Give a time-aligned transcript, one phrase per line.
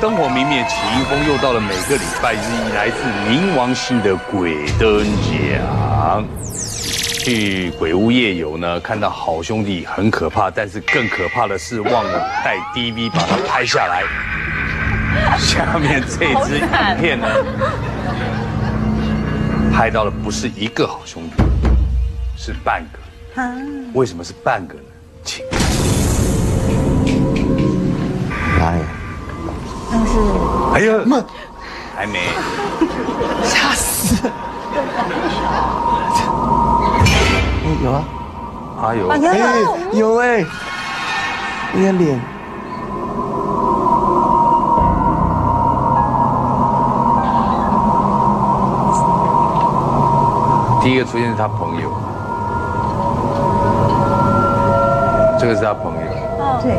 [0.00, 2.38] 灯火明灭，起迎风又到了每个礼拜日
[2.74, 2.96] 来自
[3.28, 6.24] 冥王星的鬼灯奖。
[7.22, 14.02] 去鬼屋夜游呢，看到好兄弟很可怕，但是更可怕的是忘了带 DV 把它拍下来。
[15.36, 16.66] 下面这支影
[16.98, 17.28] 片呢，
[19.70, 21.42] 拍到的不是一个好兄弟，
[22.38, 22.98] 是半个。
[23.92, 24.80] 为什么是半个呢？
[25.22, 25.44] 请。
[28.58, 28.74] 哪
[29.90, 29.92] 里？
[29.92, 30.12] 但是
[30.74, 30.88] 哎呀，
[31.96, 32.20] 还没。
[33.44, 34.26] 吓死！
[37.62, 38.04] 哎有啊，
[38.82, 39.14] 哎有，哎
[39.92, 40.44] 有哎，
[41.74, 42.20] 那个脸，
[50.82, 51.90] 第一个出现是他朋友，
[55.38, 56.00] 这个是他朋友。
[56.62, 56.78] 对，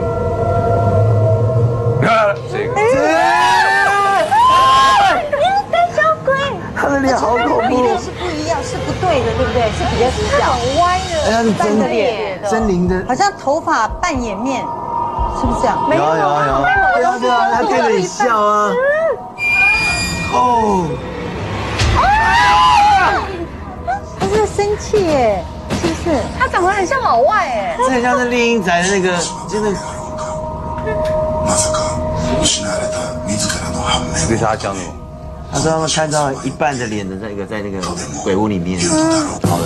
[7.00, 7.88] 脸好恐怖比例。
[7.98, 9.62] 是不一样，是不对的，对不对？
[9.72, 10.04] 是比较
[10.38, 14.64] 小，很歪哎，他是半个脸真真灵的，好像头发半掩面，
[15.40, 15.78] 是不是这样？
[15.90, 18.72] 有啊有啊有啊，对啊对啊，他对着你笑啊。
[20.32, 20.86] 哦，
[24.20, 25.42] 他是在生气耶，
[25.80, 26.16] 是不是？
[26.38, 29.16] 他长得很像老外哎，这很像是丽英仔的那个，
[29.48, 29.70] 真的
[31.46, 31.78] まさか
[32.42, 32.94] 失われた
[33.26, 34.80] 自らの反这面是他讲什
[35.65, 35.71] 么？
[35.71, 37.79] 他们看到一半的脸的那个在那个
[38.23, 38.79] 鬼屋里面。
[39.43, 39.65] 好了。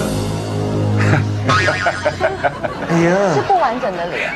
[2.89, 4.31] 哎呀，是不完整的脸。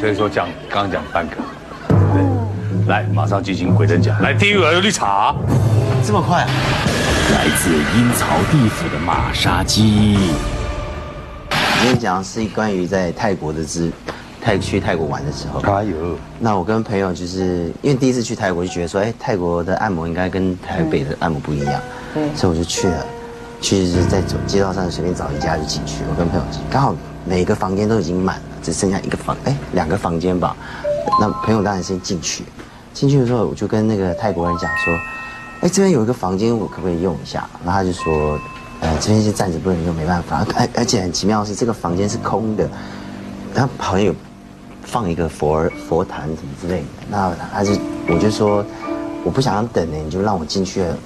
[0.00, 1.36] 所以说讲刚刚讲半个，
[1.88, 2.22] 对，
[2.88, 4.20] 来马上进行鬼灯奖。
[4.20, 5.34] 来第一个有绿茶，
[6.04, 6.48] 这么快啊？
[7.32, 10.18] 来自阴曹地府的马杀鸡。
[11.50, 13.90] 今天讲的是关于在泰国的之
[14.46, 15.58] 泰去泰国玩的时候。
[15.62, 21.80] 哎呦，那我跟朋友就是因为第一次去泰国，就觉得说，哎，泰国的按摩应该跟台北的按摩不一样，
[22.36, 23.04] 所以我就去了。
[23.60, 30.56] 去就是在走街道上随便找一家就进去，我跟朋友，刚好每个房间都已经满了，只剩下一个房，哎，两个房间吧。
[31.20, 32.44] 那朋友当然先进去，
[32.92, 34.94] 进去的时候我就跟那个泰国人讲说，
[35.62, 37.48] 哎，这边有一个房间，我可不可以用一下？
[37.64, 38.38] 然后他就说，
[38.80, 40.46] 呃，这边是暂时不能用，没办法。
[40.54, 42.68] 而而且很奇妙的是，这个房间是空的，
[43.54, 44.14] 然后好像有
[44.86, 46.86] 放一个佛佛坛什么之类的。
[47.10, 47.72] 那他就
[48.08, 48.64] 我就说，
[49.22, 50.96] 我不想要等呢，你就让我进去了，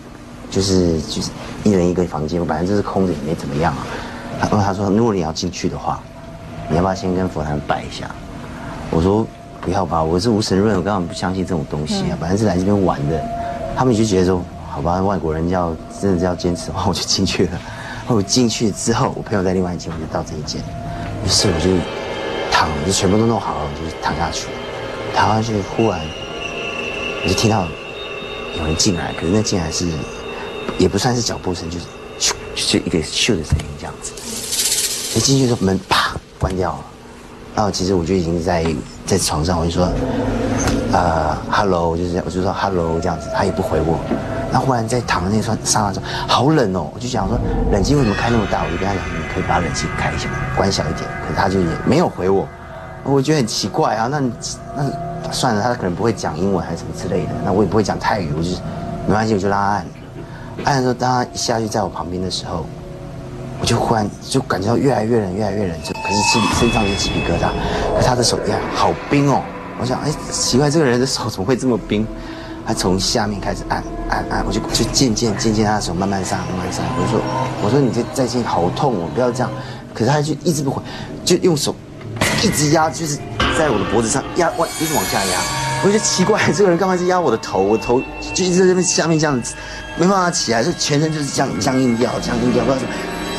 [0.50, 1.30] 就是就是
[1.64, 3.86] 一人一个房间，反正就是空着也没怎么样啊。
[4.38, 6.00] 然后他说，如果你要进去的话，
[6.68, 8.08] 你要不要先跟佛坛拜一下？
[8.90, 9.26] 我说
[9.60, 13.20] 不要吧，我是无神论，我根本不相信这种东西啊，反正是来这边玩的。
[13.76, 17.52] 他们就觉得说，好吧，外国人要真的是要坚持的话，我就进去了。
[18.06, 20.60] 后我进去之后，我朋友在另外一间，我就到这一间，
[21.24, 21.70] 于是我就
[22.50, 23.54] 躺，就全部都弄好
[24.02, 24.46] 躺下去。
[25.14, 26.00] 躺下去，忽然
[27.22, 27.66] 我就听到
[28.58, 29.86] 有人进来，可是那进来是
[30.78, 31.84] 也不算是脚步声，就是
[32.18, 34.12] 咻，就是一个咻的声音这样子。
[35.16, 36.84] 一进去的时候门啪关掉了，
[37.56, 38.64] 然后其实我就已经在
[39.04, 39.88] 在床上，我就说，
[40.92, 43.98] 呃，hello，就是我就说 hello 这样子，他也不回我。
[44.52, 47.36] 那忽然在躺在那双沙发上，好冷哦，我就想说
[47.72, 48.62] 冷气为什么开那么大？
[48.64, 51.08] 我就跟他讲，你可以把冷气开一下，关小一点。
[51.22, 52.46] 可是他就也没有回我，
[53.04, 54.06] 我觉得很奇怪啊。
[54.06, 54.20] 那
[54.76, 58.50] 那算了，他可能不会讲英文还是什么之类的，那我也不会讲泰语，我就
[59.06, 59.86] 没关系，我就让他按。
[60.64, 62.66] 按的时候，当他一下去在我旁边的时候，
[63.60, 67.48] 我就忽然就感觉到越来越冷，越来越冷，就可是身身上有起皮疙瘩，
[67.96, 69.42] 可他的手呀好冰哦。
[69.80, 72.06] 我想，哎，奇怪，这个人的手怎么会这么冰？
[72.66, 76.84] 他从下面开始按按按，我就就渐渐渐渐他的手慢慢上慢慢上。
[76.98, 77.20] 我就说，
[77.64, 79.50] 我说你这再见好痛哦，不要这样。
[79.94, 80.82] 可是他就一直不回，
[81.24, 81.74] 就用手
[82.42, 83.16] 一直压，就是
[83.58, 85.40] 在我的脖子上压，往一直往下压。
[85.82, 87.60] 我就觉得奇怪，这个人干嘛是压我的头？
[87.60, 88.02] 我头
[88.34, 89.54] 就一直在这边下面这样子，
[89.96, 92.94] 没办法起来，就全身就是这样僵硬掉，僵硬掉，不知道怎么。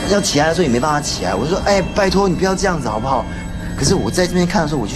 [0.10, 3.26] 要起来的时候也没办法起来，我说，哎，拜托你不要这样子好不好？
[3.78, 4.94] 可是我在这边看的时候，我就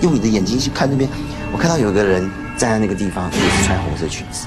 [0.00, 1.08] 用你的眼睛去看那边，
[1.52, 4.46] 我看到有个人站在那个地方，也是穿红色裙子。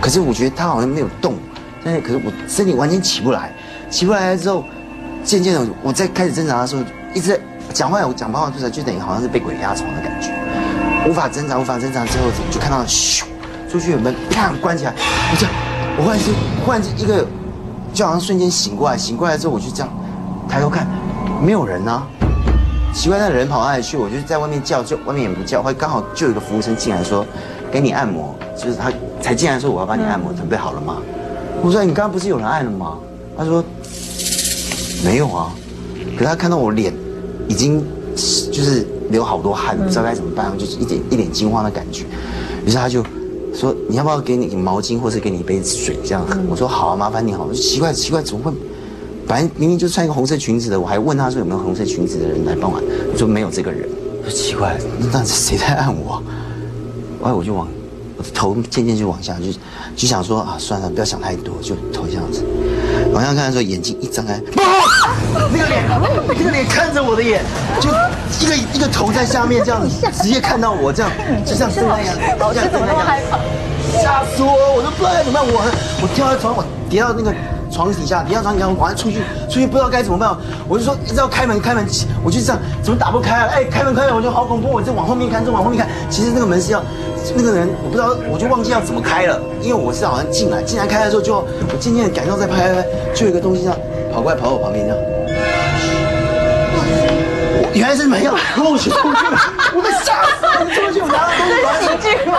[0.00, 1.34] 可是我觉得他好像没有动，
[1.84, 3.52] 但是可是我身体完全起不来，
[3.90, 4.64] 起不来了之后，
[5.22, 6.82] 渐渐的我在开始挣扎的时候，
[7.16, 7.40] 一直
[7.72, 10.30] 讲话，我讲不好出来，就等于好像是被鬼压床的感觉，
[11.08, 13.22] 无法挣扎，无法挣扎之后，就看到咻，
[13.70, 14.92] 出去有门啪关起来，
[15.32, 15.54] 我这样，
[15.96, 17.26] 我忽然间忽然间一个。
[17.94, 19.88] 就好像瞬间醒过来，醒过来之后我就这样
[20.46, 20.86] 抬头看，
[21.42, 22.06] 没有人啊，
[22.92, 23.96] 奇怪那人跑哪里去？
[23.96, 27.24] 我就在外面叫，就外面也不叫，后来刚好就有一个服务生进来说
[27.72, 30.96] 给你按摩，就是他才进来说我要帮你按摩，准备好了吗？
[31.62, 32.98] 我说你刚刚不是有人按了吗？
[33.34, 33.64] 他说
[35.02, 35.50] 没有啊，
[36.18, 36.92] 可是他看到我脸
[37.48, 37.84] 已经
[38.50, 42.04] 就是流好多汗，不知道该怎么办，就是一点一脸惊慌的感觉。
[42.64, 43.04] 于是他就
[43.54, 48.52] 说：“你要不要给你毛巾，或是给你一杯水这样喝？”我说：“好啊，麻烦你好。”我说：“奇怪奇怪，怎么会？
[49.26, 52.80] 反正明明就穿一个红色裙子的，我还问他说有没有红色裙子的人来帮我。
[53.16, 53.88] 说没有这个人。
[54.24, 54.78] 我说奇怪，
[55.12, 56.22] 那谁在按我？
[57.20, 57.66] 后来我就往
[58.16, 59.46] 我的头渐渐就往下，就
[59.96, 62.44] 就想说啊，算了，不要想太多，就头这样子。
[63.12, 64.40] 往下看的时候，眼睛一张开，
[65.34, 65.84] 那个脸，
[66.26, 67.42] 那个脸看着我的眼，
[67.80, 67.90] 就
[68.40, 71.10] 一个一个头在下面这样子， 直接看到我这样，
[71.44, 73.38] 就这样睁开眼，老师怎么那么害怕？
[74.02, 74.74] 吓死我！
[74.76, 75.46] 我都不知道该怎么办。
[75.46, 75.62] 我
[76.02, 77.32] 我跳在床上，我跌到那个
[77.70, 80.36] 床底下，跌到床底下，我赶快出去，出去不知道该怎么办。
[80.68, 81.86] 我就说一直要开门，开门，
[82.22, 83.48] 我就这样，怎么打不开啊？
[83.54, 84.16] 哎，开门，开门！
[84.16, 85.88] 我就好恐怖，我就往后面看，就往后面看。
[86.10, 86.82] 其实那个门是要，
[87.36, 93.78] 那个人我不知道，我就忘记要怎么开了，因为我是好像进来，进来开的时候就，我渐渐的感到在拍拍拍，就有一个东西这样
[94.16, 94.98] 跑过来，跑到我旁边这样。
[97.58, 100.64] 我原来是没有，我去，我被吓死了！
[100.74, 102.38] 出去，我拿了东西，喜剧吗？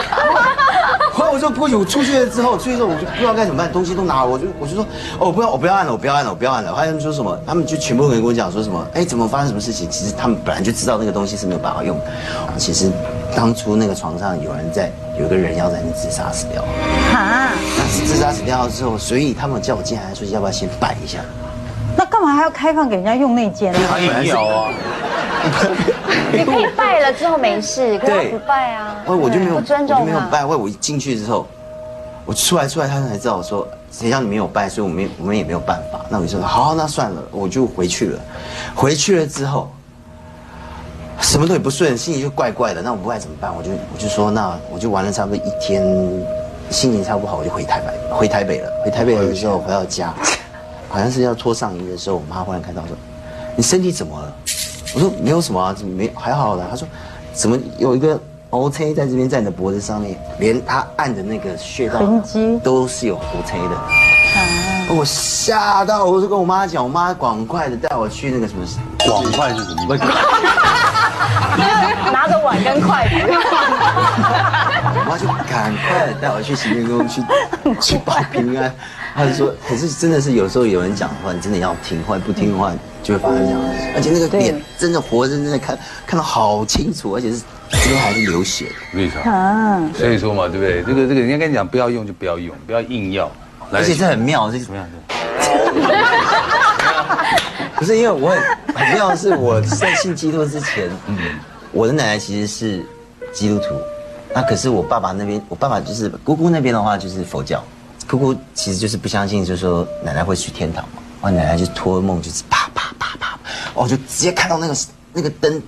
[1.13, 4.83] 后来我就过去，我出去了之后，出去之后我就不知道该怎么办，东西都拿了，我就我就说，
[5.19, 6.73] 哦，不要，我不要按了，我不要按了，我不要按了。
[6.73, 7.39] 后来他们说什么？
[7.45, 8.83] 他们就全部人跟我讲说什么？
[8.95, 9.87] 哎，怎么发生什么事情？
[9.87, 12.05] 其实他们本来就知道那个东西是没有办法用的。
[12.57, 12.89] 其实
[13.35, 16.63] 当初那个床上有人在，有个人要在那自杀死掉。
[17.13, 21.19] 啊，那是自杀死掉之后，所以他们叫我进来说要不要先拜一下？
[21.97, 23.79] 那干嘛还要开放给人家用那间呢？
[23.89, 24.69] 他也要啊，
[26.31, 28.95] 你可以拜了之后没事，可是他不拜啊。
[29.05, 30.05] 后来我就没有，不尊我就重他。
[30.05, 30.45] 没有拜。
[30.45, 31.47] 后来我一进去之后，
[32.23, 35.99] 我出来出来，他们才知道我说谁叫你没有拜，所以我们也我们也没有办法。
[36.07, 38.19] 那我就说好，那算了，我就回去了。
[38.75, 39.71] 回去了之后，
[41.19, 42.81] 什么都也不顺，心里就怪怪的。
[42.81, 45.83] 那我不拜怎么办，我就我就说那我就玩了差不多一天，
[46.69, 48.69] 心情差不好，我就回台北，回台北了。
[48.85, 50.13] 回台北的时候回到家，
[50.89, 52.95] 好像是要脱上衣的时候，我妈忽然看到说
[53.55, 54.33] 你身体怎么了？
[54.95, 56.65] 我说没有什么啊，怎么没还好的。
[56.69, 56.87] 她说
[57.33, 58.19] 怎么有一个
[58.49, 63.77] O C 在这边，在你的脖子上面，连她按的那个穴道痕迹都是有 O C 的。
[64.95, 68.65] 我吓到，我就跟我妈讲，我妈赶快的带我去那个什么
[69.05, 69.97] 广快是什么？
[72.13, 73.15] 拿着碗跟筷子。
[75.07, 77.21] 我妈就赶快地带我去行天宫去
[77.79, 78.69] 去报平安。
[79.15, 83.89] 他就说，可是真的是有时候有人讲的话，你真的要听，或者不听的话，就会发生这样的事。
[83.95, 88.73] 而且那个对脸真的活生生的看看到好清楚，而且是这边还是流血的。
[88.99, 89.21] 为啥？
[89.31, 90.83] 啊，所以说嘛，对不对？
[90.83, 93.31] 这个这个，人家跟你讲不要用就不要用，不要硬要。
[93.71, 94.85] 而且这很妙，这是怎么样？
[97.77, 98.39] 不是因为我很
[98.75, 101.17] 很妙的是，我在信基督之前，嗯，
[101.71, 102.85] 我的奶奶其实是
[103.31, 103.65] 基督徒，
[104.33, 107.63] 那可是我爸爸那边，我爸爸就是姑姑那边的话就是佛教，
[108.07, 113.39] 姑姑其实就是不相信，就是说奶奶会去天堂嘛，我奶奶就托梦就是啪啪啪啪，
[113.73, 114.75] 哦，就直接看到那个
[115.13, 115.61] 那个灯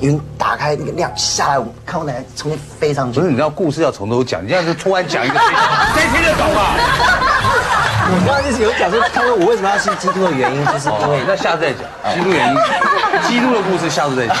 [0.00, 3.20] 云打开那个亮下来，我看我奶奶从那飞上去。
[3.20, 7.33] 不，是，你知道故事要从头讲，你这样子突然讲一个，谁谁听得懂啊？
[8.06, 11.82] 我刚刚就是有讲说，他说我为什么要信基督的原因，就是因为哦，那下次再讲。
[12.14, 12.54] 基督原因，
[13.28, 14.36] 基督的故事下次再讲。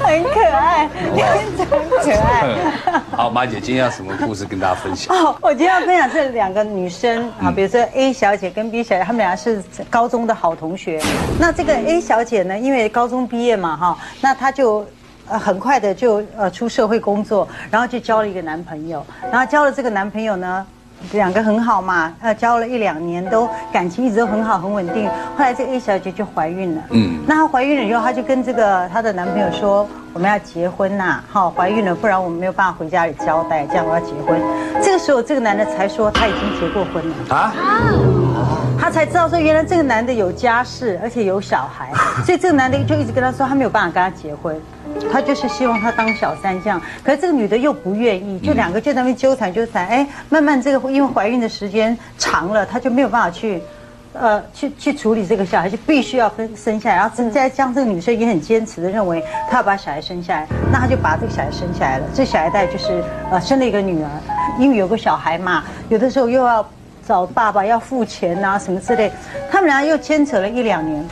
[0.00, 3.02] 很可爱，真的很可爱。
[3.16, 5.14] 好，马姐今天要什么故事跟大家分享？
[5.16, 11.00] 哦，我今天要分享这两个女生啊，比如说 A 小姐跟 B 小姐，她们俩是高中的好同学。
[11.38, 14.86] 那这个 A 小姐呢，因为高中毕业嘛，哈，那她就。
[15.28, 20.66] 呃，很快的就呃出社会工作，然后就交了一个男朋友，然后交了这个男朋友呢，
[21.12, 25.08] 两个很好嘛，呃，交了一两年都感情一直都很好很稳定。
[25.36, 34.40] 后来这个 A 小姐就怀孕了，嗯，那她怀孕了以后，她就跟这个她的男朋友说，我们要结婚呐，好，怀孕了，不然我们没有办法回家里交代，这样我要结婚。
[34.82, 37.14] 这个时候，这个男的才说他已经结过婚了。
[37.34, 37.52] 啊？
[38.78, 41.90] 他才知道说，原来这个男的有家室，而且有小孩，
[42.24, 44.58] 所以这个男的就一直跟他说，他没有办法跟他结婚，
[45.12, 46.80] 他就是希望他当小三这样。
[47.02, 53.62] 可是这个女的又不愿意，就两个就在那边纠缠纠缠，哎，慢慢这个因为怀孕的时间长了，她就没有办法去。
[54.12, 62.04] 呃，去去处理这个小孩，就必须要分生下来，然后再加上这个女生也很坚持的认为她要把小孩生下来，那她就把这个小孩生下来了。
[62.12, 64.10] 这小孩带就是呃生了一个女儿，
[64.58, 66.68] 因为有个小孩嘛，有的时候又要
[67.06, 69.12] 找爸爸要付钱呐、什么之类，
[69.48, 71.04] 他们俩又牵扯了一两年。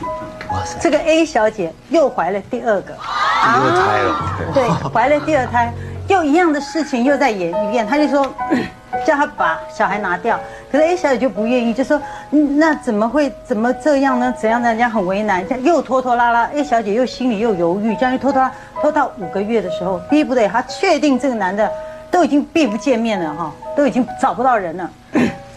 [0.51, 2.93] 哇塞，这个 A 小姐又怀了第二个，
[3.41, 4.53] 第二胎了。
[4.53, 5.71] 对， 怀了第二胎，
[6.07, 7.85] 又一样的事情又再演一遍。
[7.87, 8.25] 他就说
[9.05, 10.39] 叫他把小孩拿掉，
[10.71, 14.33] 可是 A 小姐就不愿意，就说嗯那怎么会怎么这样呢？
[14.37, 14.69] 怎样呢？
[14.69, 21.71] 人家很为难，又拖拖拉拉，A 小姐又心里又犹豫，这样就拖拖拉拖到五个月的时候，逼不得已，她确定这个男的
[22.11, 24.89] 都已经避不见面了哈，都已经找不到人了。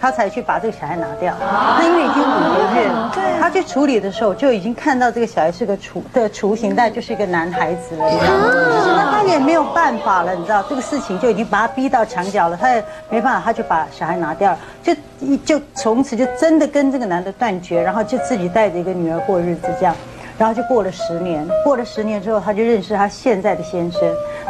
[0.02, 1.32] 他才去把这个小孩拿掉。
[1.40, 8.04] 那因为已经五个月了，对，他去处理的时候就已经看到这个小孩是个雏的雏形，但就是一个男孩子了。
[8.96, 19.94] 那他也没有办法了，你知道这个事情就已经把他逼到墙角了，他也没办法，他就把小孩拿掉了，就一就从此就真的跟这个男的断绝，然后就自己带着一个女儿过日子这样。
[20.38, 24.00] 然后就过了十年，过了十年之后，他就认识他现在的先生。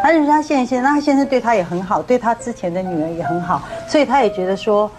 [0.02, 4.90] 他认识他现在先生，那他先生对他也很好，对他之前的女儿也很好，所以他也觉得说，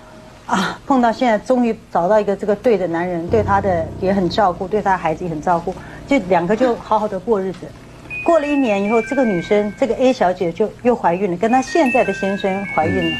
[0.46, 5.74] 啊，碰到现在终于找到一个这个对的男人，对他的也很照顾，对他孩子也很照顾，
[6.08, 7.60] 就两个就好好的过日子。
[8.26, 13.18] 过了一年以后，这个女生，这个 A 小姐就又怀孕了，跟她现在的先生怀孕了，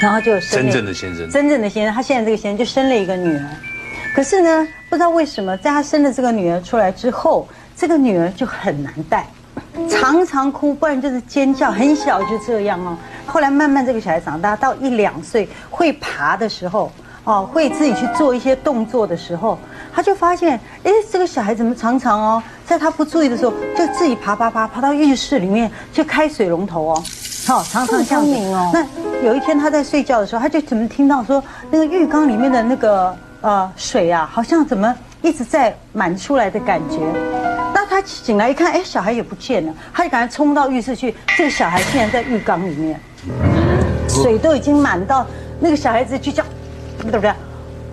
[0.00, 3.44] 然后就生了真正的先生真正的先生，她现在这个先生就生了一个女儿。
[4.14, 9.26] 可是呢，不知道为什么，在她生了这个女儿出来之后，这个女儿就很难带，
[9.90, 12.96] 常常哭，不然就是尖叫，很小就这样哦。
[13.28, 16.90] 后来慢慢这个小孩长大，到一两岁会爬的时候，
[17.24, 19.58] 哦，会自己去做一些动作的时候，
[19.94, 27.02] 他就发现，哎，这个小孩怎么常常哦，在他不注意的时候，就自己爬爬爬爬到浴室里面去开水龙头哦。
[27.46, 28.70] 好，常常这样子哦。
[28.72, 28.84] 那
[29.26, 36.98] 有一天他在睡觉的时候，他就怎么听到说那个浴缸里面的那个呃水啊，好像怎么一直在满出来的感觉。
[37.72, 43.00] 那他醒来一看，哎，小孩也不见了，他就赶快冲到浴室去，这个小孩竟然在浴缸里面，
[44.08, 45.26] 水都已经满到
[45.60, 46.44] 那个小孩子就叫，
[46.98, 47.32] 对不对？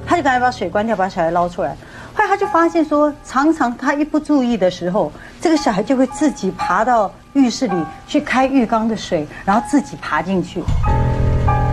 [0.07, 1.75] 他就赶快把水关掉，把小孩捞出来。
[2.13, 7.75] 后来他就发现说，常常他一不注意的时候，这个小孩就会自己爬到浴室里
[8.07, 10.63] 去开浴缸的水，然后自己爬进去。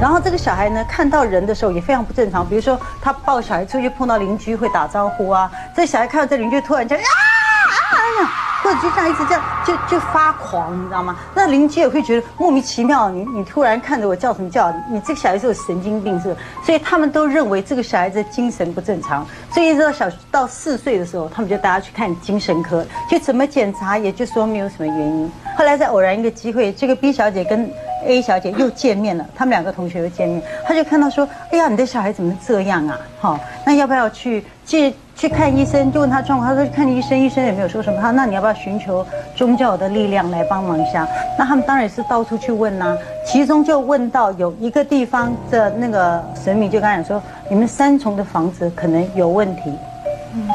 [0.01, 8.31] 然后这个小孩呢，看到人的时候也非常不正常，比如说他抱小孩出去碰到邻居会打招呼啊，这小孩看到这邻居突然间啊啊呀，
[8.63, 11.17] 或者就这样一直这样就就发狂，你知道吗？
[11.35, 14.73] 那邻居也会觉得莫名其妙，你你突然看着我叫什么叫？
[14.89, 16.41] 你这个小孩是有神经病是不？
[16.65, 25.31] 所以他们都认为这个小孩子精神不正常，所以一直到小到四岁的时候，他们就带他去看精神科，就怎么检查也就说没有什么原因。
[25.57, 27.69] 后来在偶然一个机会，这个 B 小姐跟
[28.05, 32.99] A 小姐又见面了，他们两个同学又见面，他就看到说，哎呀，你的小孩怎么这样啊？
[33.21, 34.93] 哈，那要不要去借
[35.23, 35.93] 去看医生？
[35.93, 37.97] 就问他状况，他说看医生，医生也没有说什么。
[38.01, 41.07] 他说那你要不要寻求宗教的力量来帮忙一下？
[41.39, 49.73] 那他们当然是到处去问呐、其中就问到有一个地方的那个神明就跟他讲说，你们三重的房子可能有问题。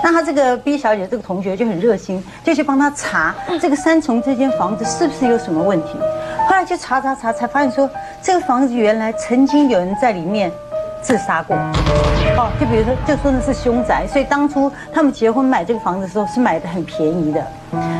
[0.04, 5.98] 那他这个 B 小姐这个同学就很热心，就去帮他查这个三重这间房子是不是有什么问题。
[6.46, 7.90] 后来就查查查，才发现说
[8.22, 10.52] 这个房子原来曾经有人在里面
[11.02, 11.56] 自杀过。
[12.36, 17.46] 哦，就比如说，就说那是凶宅，所以当初他们结婚买这个房子的时候是买的很便宜的。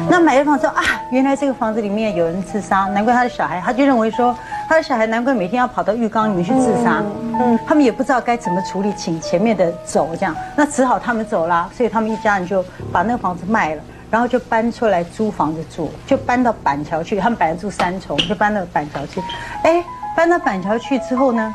[0.10, 4.36] 那买了房之后啊，原来这个房子里面有人自杀，难怪他的小孩，他就认为说
[4.68, 7.04] 他的小孩难怪每天要跑到浴缸里面去自杀。
[7.40, 13.82] 嗯，他们也不知道该怎么处理，请前面的走这样，那只好他们走了，所以他们一家人就把那个房子卖了。
[14.10, 17.20] 然后就搬出来租房子住，就搬到板桥去。
[17.20, 19.22] 他们本来住三重，就搬到板桥去。
[19.64, 19.84] 哎，
[20.16, 21.54] 搬到板桥去之后呢，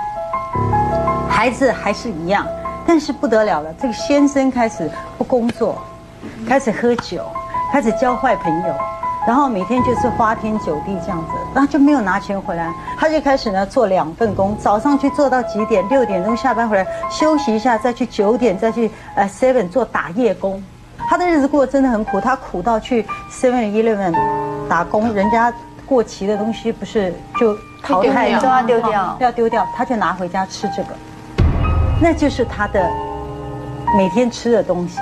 [1.31, 2.47] 孩子还是一样，
[2.87, 5.81] 但是不得了了，这个先生开始不工作，
[6.49, 7.25] 开始喝酒，
[7.73, 8.75] 开始交坏朋友，
[9.27, 20.63] 然后每天就是花天酒地这样子，然后就没有拿钱回来，他就开始呢做两份工，早上去做到几点，六点钟下班回来休息一下，再去九点再去呃 seven 做打夜工。
[21.09, 24.15] 他的日子过得真的很苦，他苦到去 Seven Eleven
[24.69, 25.53] 打工，人家
[25.85, 29.17] 过期的东西不是就淘汰都要丢掉。
[29.21, 30.91] 要丢掉，他就拿回家吃这个，
[32.03, 32.85] 那就是他的
[33.97, 34.99] 每天吃的东西，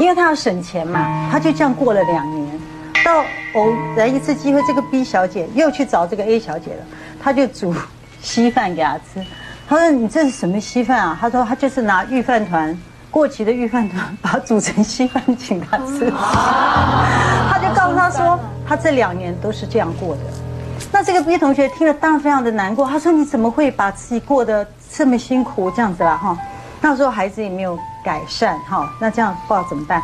[0.00, 2.60] 因为他要省钱嘛，他就这样过了两年，
[3.04, 3.20] 到
[3.54, 6.84] 偶然一次机会，这个 B 小姐又去找这个 A 小姐了，
[7.22, 7.72] 他就煮
[8.20, 9.24] 稀饭给她吃，
[9.68, 11.16] 他说你这是什么稀饭啊？
[11.20, 12.76] 他说他就是拿御饭团。
[13.10, 20.20] 过期的御饭团， 把煮成稀饭请他吃， 他就告诉他说，他这两年都是这样过的。
[20.92, 24.62] 那这个 B 同学听了当然非常的难过，他说你怎么会把自己过得
[24.98, 26.36] 这么辛苦这样子啦哈？
[26.80, 30.02] 那时候孩子也没有改善哈，那这样不知道怎么办。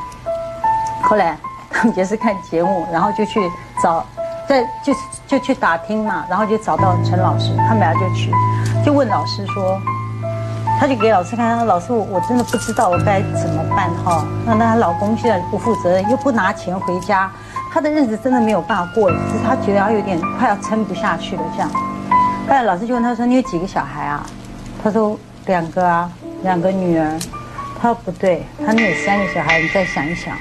[1.02, 1.36] 后来
[1.68, 3.50] 他们也是看节目，然后就去
[3.82, 4.06] 找，
[4.48, 4.94] 在就
[5.26, 8.30] 就去打听嘛，然后就找到陈老师，他们俩就去，
[8.84, 9.80] 就问老师说。
[10.78, 14.24] 她就给老师看，她说老师我我真的不知道我该怎么办哈。
[14.46, 17.28] 那那她老公现在不负责任，又不拿钱回家，
[17.72, 21.68] 她的日子真的没有办法过，只是她觉得她有点快要撑不下去了这样。
[21.70, 24.24] 后来老师就问她说你有几个小孩啊？
[24.84, 26.12] 她说两个啊，
[26.42, 27.18] 两个女儿。
[27.80, 30.36] 他说不对，他你有三个小孩，你再想一想。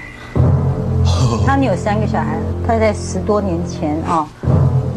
[1.47, 4.27] 他你有三个小孩，他在十多年前啊，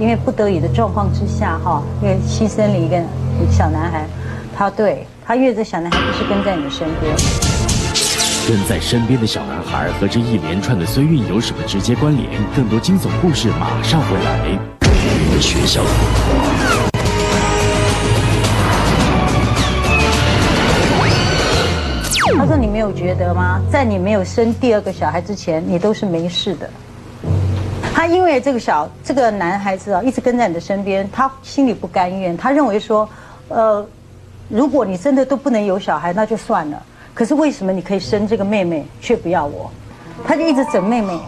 [0.01, 3.01] 因为不得已的状况之下哈，因为牺牲了一个
[3.49, 4.05] 小男孩。
[4.59, 7.15] 他对他越这小男孩就是跟在你身边。
[8.49, 12.29] 跟在身边的小男孩和这一连串的衰运有什么直接关联？
[12.57, 14.59] 更多惊悚故事马上回来。
[15.41, 15.83] 学校。
[22.77, 23.59] 没有觉得吗？
[23.73, 26.69] 在你没有生第二个小孩之前，你都是没事的。
[27.95, 32.37] 他因为这个小这个男孩子啊，一直跟在你的身边，他心里不甘愿。
[32.37, 33.09] 他认为说，
[33.49, 33.83] 呃，
[34.51, 36.83] 如果你真的都不能有小孩，那就算了。
[37.15, 39.71] 可是为什么你可以生这个妹妹，却不要我？
[40.27, 41.19] 他就一直整妹妹，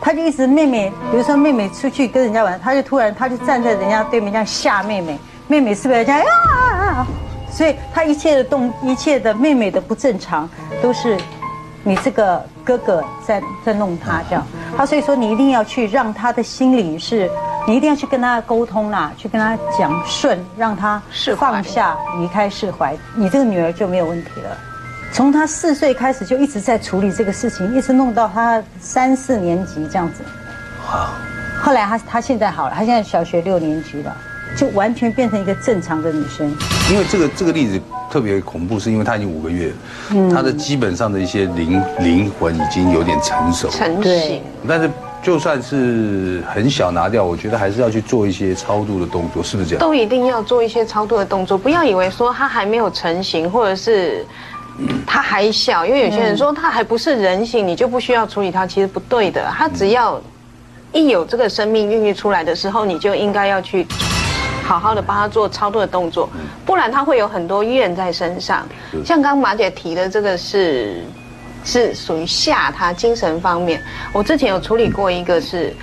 [0.00, 7.04] 他就一直妹妹，比如说妹妹出去跟人家玩，他就突然他就站在人家对面这样吓妹妹，妹妹是不是这样啊？”
[7.54, 10.50] 所以他一切的动，一切的妹妹的不正常，
[10.82, 11.16] 都是
[11.84, 14.44] 你这个哥哥在在弄他这样。
[14.76, 17.30] 他所以说你一定要去让他的心里是，
[17.64, 21.00] 你一定要去跟他沟通啦，去跟他讲顺，让他
[21.36, 24.56] 放下、离开、释怀，你这个女儿就没有问题了。
[25.12, 30.24] 从他四岁开始就一直在处理这个事情，一直弄到他三四年级这样子。
[30.80, 31.10] 好，
[31.62, 34.16] 后来他他现在好了，他现在小学六年级了。
[34.56, 36.46] 就完全变成一个正常的女生。
[36.90, 39.72] 因为这个这个例子特别恐怖，是因为她已经五个月，
[40.32, 43.68] 她的基本上的一些灵灵魂已经有点成熟。
[43.70, 44.42] 成型。
[44.68, 44.90] 但是
[45.22, 49.80] 就算是很小拿掉，我觉得还是要去做一些超度的动作，是不是这样？
[49.80, 54.24] 都一定要做一些超度的动作，不要以为说她还没有成型，或者是
[55.06, 59.42] 他还小，因为有些人说他还不是人形，你就不需要处理他，其实不对的。
[59.56, 60.20] 他只要
[60.92, 63.86] 一有这个生命孕育出来的时候，你就应该要去。
[64.64, 66.28] 好好的帮他做超度的动作，
[66.64, 68.66] 不然他会有很多怨在身上。
[69.04, 71.04] 像刚马姐提的这个是，
[71.62, 73.82] 是属于吓他精神方面。
[74.10, 75.74] 我之前有处理过一个是，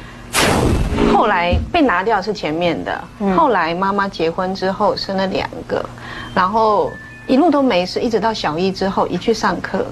[1.14, 3.00] 后来被拿掉是前面的，
[3.38, 5.86] 后来妈妈结婚之后生了两个，
[6.34, 6.92] 然后
[7.28, 9.86] 一路都没事，一直到小一之后一去上课，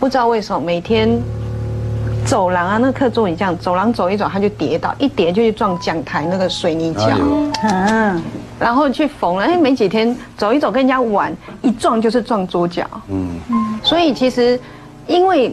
[0.00, 1.20] 不知道为什么每天。
[2.30, 7.18] 走廊啊，那个课桌椅这样，走廊走一走，他就跌倒，一跌就去撞讲台那个水泥墙，
[7.64, 8.22] 嗯，
[8.56, 13.30] 然后去缝了，哎，没几天走一走跟人家玩，一撞就是撞桌角，嗯。
[13.50, 14.56] 嗯，所以其实，
[15.08, 15.52] 因为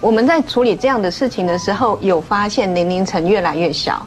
[0.00, 4.00] 我们在处理这样的事情的时候，有发现年龄层越来越小，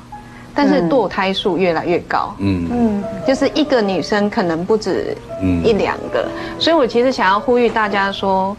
[0.55, 2.65] 但是堕胎数越来越高，嗯。
[2.71, 5.17] 嗯，就是一个女生可能不止
[5.65, 6.25] 一两个，
[6.57, 8.55] 所以我其实想要呼吁大家说。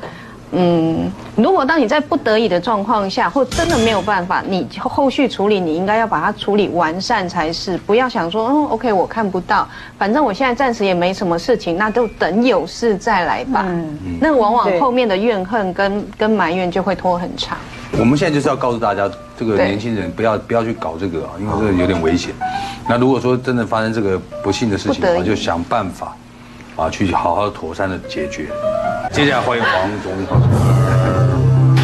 [0.57, 7.77] 嗯，如果当你在不得已的状况下，或真的没有办法，你后续处理，你应该要把它处理完善才是。
[7.79, 13.65] 不要想说，嗯，OK，我看不到，反正我现在暂时也没什么事情，那就等有事再来吧。
[13.69, 17.59] 嗯，那往往后面的怨恨跟跟埋怨就会拖很长。
[17.99, 22.33] 我们现在就是要告诉大家，这个年轻人不要不要去搞这个啊，因为这个有点危险。
[22.89, 26.17] 那如果说真的发生这个不幸的事情的话，就想办法
[26.77, 28.49] 啊，去好好妥善的解决。
[29.13, 31.77] 接下来欢迎黄总告诉我，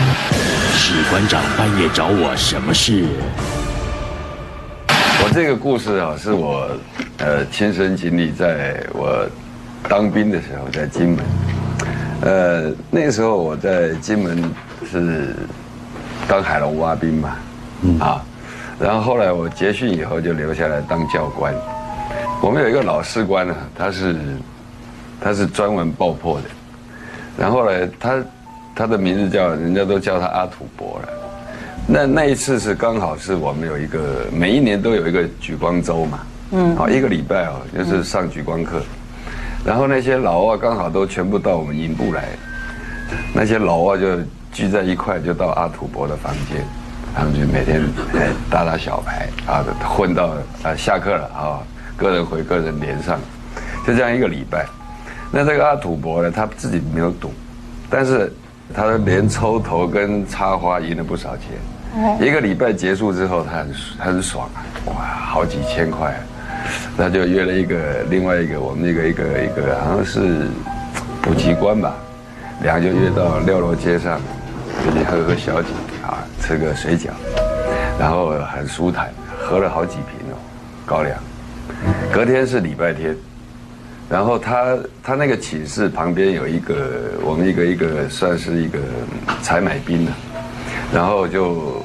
[0.74, 3.06] 史馆长半夜找我什么事？
[5.22, 6.68] 我这个故事啊，是我
[7.18, 9.24] 呃亲身经历，在我
[9.88, 11.24] 当兵的时候，在金门。
[12.22, 14.42] 呃，那个时候我在金门
[14.90, 15.36] 是
[16.26, 17.36] 当海龙挖兵嘛，
[18.00, 18.20] 啊，
[18.80, 21.54] 然后后来我结训以后就留下来当教官。
[22.42, 24.16] 我们有一个老士官呢，他是
[25.20, 26.44] 他是专门爆破的。
[27.38, 28.24] 然后呢，他
[28.74, 31.08] 他的名字叫人家都叫他阿土伯了。
[31.86, 36.20] 那那一次是刚好是我们有一个每一年都有一个举光周嘛，
[36.52, 38.80] 嗯，好一个礼拜哦，就是上举光课。
[39.64, 42.28] 然后那些老外刚好都全部到我们营部来，
[43.34, 44.18] 那些老外就
[44.52, 46.64] 聚在一块，就到阿土伯的房间，
[47.14, 47.82] 他们就每天
[48.48, 51.60] 打打小牌啊，混到啊下课了啊，
[51.96, 53.18] 个人回个人连上，
[53.86, 54.66] 就这样一个礼拜。
[55.32, 57.32] 那这个阿土伯呢，他自己没有赌，
[57.88, 58.32] 但是
[58.74, 61.46] 他连抽头跟插花赢了不少钱。
[62.20, 64.94] 一个礼拜结束之后，他很很爽啊，哇，
[65.26, 66.14] 好几千块，
[66.96, 70.48] 他就约了一个另外一个我们一个一个一个好像是
[71.22, 71.94] 补习官吧，
[72.62, 74.20] 两个就约到六楼街上，
[74.84, 75.68] 就去喝喝小酒
[76.04, 77.10] 啊，吃个水饺，
[77.98, 80.34] 然后很舒坦，喝了好几瓶哦，
[80.84, 81.16] 高粱。
[82.12, 83.16] 隔天是礼拜天。
[84.10, 86.74] 然后他他那个寝室旁边有一个
[87.22, 88.80] 我们一个一个算是一个
[89.40, 90.10] 采买兵的，
[90.92, 91.80] 然后就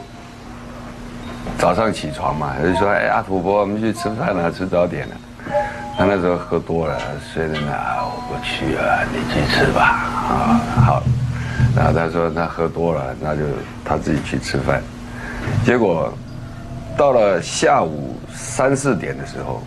[1.60, 5.16] 早上起床嘛，他就说哎阿土伯我们去吃饭了吃早点了，
[5.96, 7.00] 他那时候喝多了
[7.32, 9.84] 睡在那我不去啊你去吃吧。
[10.28, 11.04] 啊好，
[11.78, 13.44] 然后他说他喝多了那就
[13.86, 14.82] 他自己去吃饭，
[15.64, 16.12] 结果
[16.98, 19.62] 到了下午三四点的时候。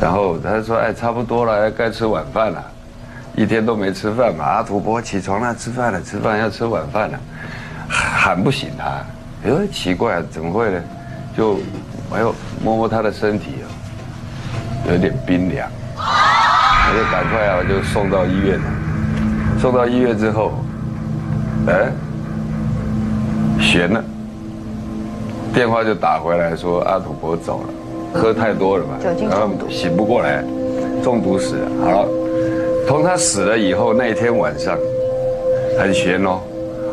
[0.00, 2.62] 然后他说：“哎，差不多了，该吃晚饭了。”
[3.36, 7.18] 一天都没吃饭嘛，阿土伯起床了，吃饭了，吃饭要吃晚饭了，
[7.86, 8.84] 喊不醒他。
[9.44, 10.82] 哎，奇怪，怎么会呢？
[11.36, 11.58] 就
[12.12, 13.68] 哎呦，摸摸他的身体哦，
[14.90, 18.64] 有点冰凉，我就赶快啊，就送到医院了。
[19.60, 20.52] 送到医院之后，
[21.66, 21.92] 哎，
[23.60, 24.02] 悬了，
[25.52, 27.68] 电话就打回来说阿土伯走了，
[28.12, 30.42] 喝太多了嘛，酒精中毒醒不过来，
[31.02, 31.70] 中毒死了。
[31.80, 32.08] 好了，
[32.86, 34.76] 从他死了以后那一天晚上，
[35.78, 36.40] 很悬哦。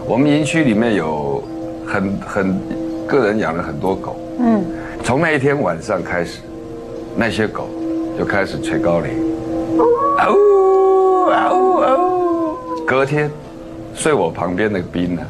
[0.05, 1.41] 我们营区里面有
[1.87, 2.59] 很很
[3.07, 4.61] 个人养了很多狗，嗯，
[5.03, 6.39] 从那一天晚上开始，
[7.15, 7.67] 那些狗
[8.17, 9.11] 就开始吹高铃，
[10.17, 12.85] 啊呜啊呜啊呜。
[12.85, 13.31] 隔天
[13.95, 15.21] 睡我旁边那个兵呢，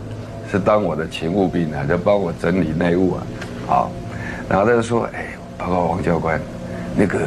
[0.51, 3.23] 是当我的勤务兵啊，就帮我整理内务啊，
[3.67, 3.91] 好，
[4.49, 6.39] 然后他就说，哎，报告王教官，
[6.95, 7.19] 那个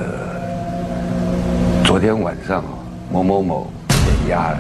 [1.85, 2.79] 昨天晚上哦，
[3.11, 4.59] 某某某被压了。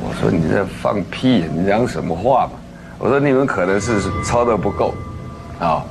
[0.00, 2.52] 我说你在放屁，你讲什么话嘛？
[2.98, 4.94] 我说你们可能是抄的不够，
[5.58, 5.84] 啊，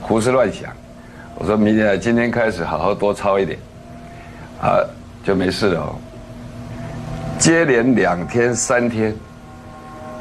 [0.00, 0.70] 胡思乱想。
[1.36, 3.58] 我说明天今天开始好好多抄一点，
[4.60, 4.80] 啊，
[5.22, 5.94] 就没事了哦。
[7.38, 9.14] 接连两天三天，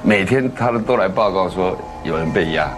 [0.04, 2.70] 每天他们都来报告说有人被压。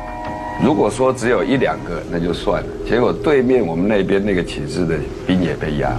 [0.63, 4.95] 如果说只有一两个那就算了，结果对面我们那边那个寝室的
[5.27, 5.91] 兵也被压，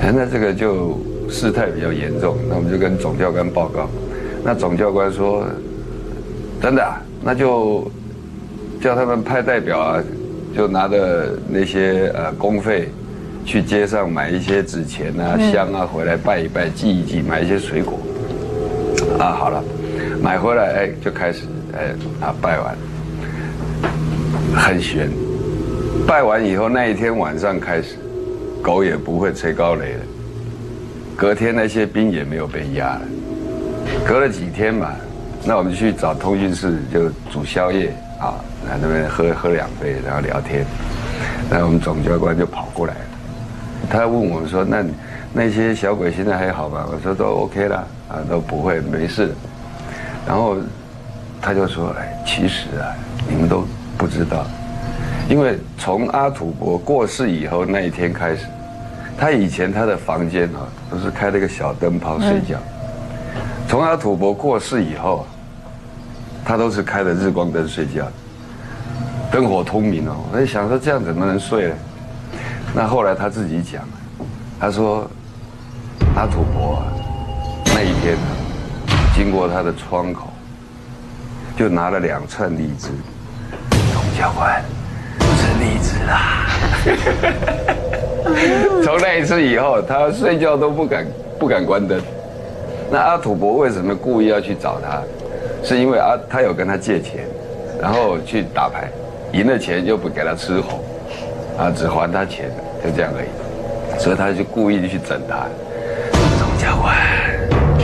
[0.00, 3.88] 哎那这个就事态比较严重，那我们就跟总教官报告。
[4.44, 5.44] 那总教官说，
[6.62, 7.90] 真的啊，那就
[8.80, 10.02] 叫他们派代表啊，
[10.56, 12.88] 就拿着那些呃公费。
[13.46, 17.98] 去街上买一些纸钱啊、香啊回来拜一拜、祭一祭，买一些水果。
[19.18, 19.64] 啊，好了，
[20.22, 22.76] 买回来哎就开始哎啊拜完，
[24.58, 25.08] 很悬。
[26.06, 27.96] 拜完以后那一天晚上开始，
[28.62, 30.00] 狗也不会吹高雷了。
[31.16, 33.00] 隔天那些兵也没有被压了。
[34.06, 34.92] 隔了几天嘛，
[35.44, 38.34] 那我们去找通讯室就煮宵夜啊，
[38.68, 40.64] 在那边喝喝两杯，然后聊天。
[41.50, 43.00] 那我们总教官就跑过来了。
[43.90, 44.84] 他问我们说：“那
[45.32, 47.76] 那些小鬼现在还好吗？”我说：“都 OK 了，
[48.08, 49.32] 啊，都不会没事。”
[50.26, 50.56] 然后
[51.40, 52.92] 他就说：“哎，其实啊，
[53.28, 53.66] 你们都
[53.98, 54.46] 不知道，
[55.28, 58.46] 因为从阿土伯过世以后那一天开始，
[59.18, 62.56] 他以前他的房间啊都是开了一个小灯泡睡觉。
[63.68, 65.26] 从阿土伯过世以后，
[66.44, 68.06] 他都是开着日光灯睡觉，
[69.32, 70.14] 灯火通明哦。
[70.30, 71.74] 我在想说，这样怎么能睡呢？”
[72.72, 73.82] 那后来他自己讲，
[74.60, 75.10] 他说
[76.14, 76.86] 阿土伯啊
[77.74, 78.30] 那一天啊
[79.14, 80.28] 经过他的窗口，
[81.56, 82.96] 就拿了两串荔枝，总
[84.18, 84.60] 教官
[85.16, 86.44] 不是荔枝啦。
[88.82, 91.06] 从那一次以后，他睡觉都不敢
[91.38, 92.00] 不敢关灯。
[92.90, 95.00] 那阿土伯为什么故意要去找他？
[95.62, 97.20] 是因为阿他有跟他借钱，
[97.80, 98.88] 然后去打牌，
[99.30, 100.82] 赢了钱又不给他吃红。
[101.56, 102.50] 啊，只还他钱，
[102.82, 103.28] 就这样而已，
[104.00, 105.46] 所以他就故意去整他。
[106.40, 106.96] 总教官，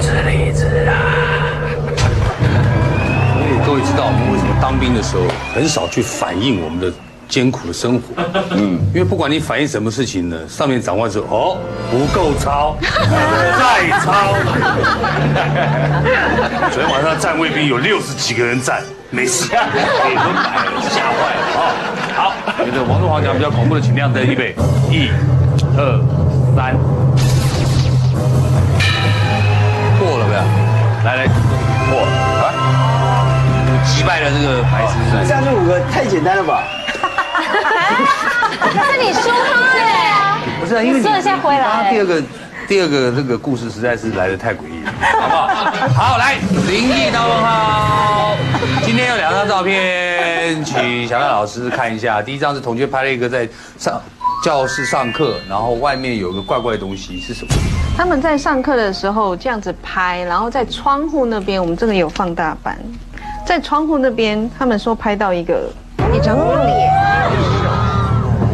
[0.03, 0.94] 吃荔枝啊！
[3.38, 5.23] 所以各位知道我们为什么当兵的时候
[5.55, 6.93] 很少去反映我们的
[7.29, 8.07] 艰苦的生活？
[8.51, 11.57] 嗯，因为不管你反映什么事情呢，上面长官说哦
[11.90, 14.35] 不够抄， 再抄。
[16.73, 19.62] 昨天晚上站卫兵有六十几个人站，没事，给都
[20.33, 21.71] 买了，吓坏了啊！
[22.17, 22.33] 好，
[22.64, 24.57] 觉得王中华讲比较恐怖的，请亮灯，预备，
[24.90, 25.09] 一、
[25.77, 26.01] 二、
[26.57, 26.77] 三，
[30.01, 30.40] 过了没有？
[31.05, 31.29] 来来！
[33.87, 36.64] 击败了这个白痴是这样就五个太简单了吧？
[38.92, 42.23] 是你输他哎，不是啊，因为你说一下回来第二个，
[42.66, 45.47] 第二个这个故事实在是来的太诡异了，好不好？
[45.94, 48.37] 好，来灵异大问号，
[48.85, 52.23] 今天有两张照片，请小亮老师看一下。
[52.23, 54.01] 第一张是同学拍了一个在上
[54.42, 57.53] 教室上课，然后外面有个怪怪的东西，是什么？
[57.97, 62.79] 他们在上课的时候这样子拍，然后在窗户那边，我们这个有放大版，
[63.44, 65.70] 在窗户那边，他们说拍到一个
[66.14, 66.90] 一张脸，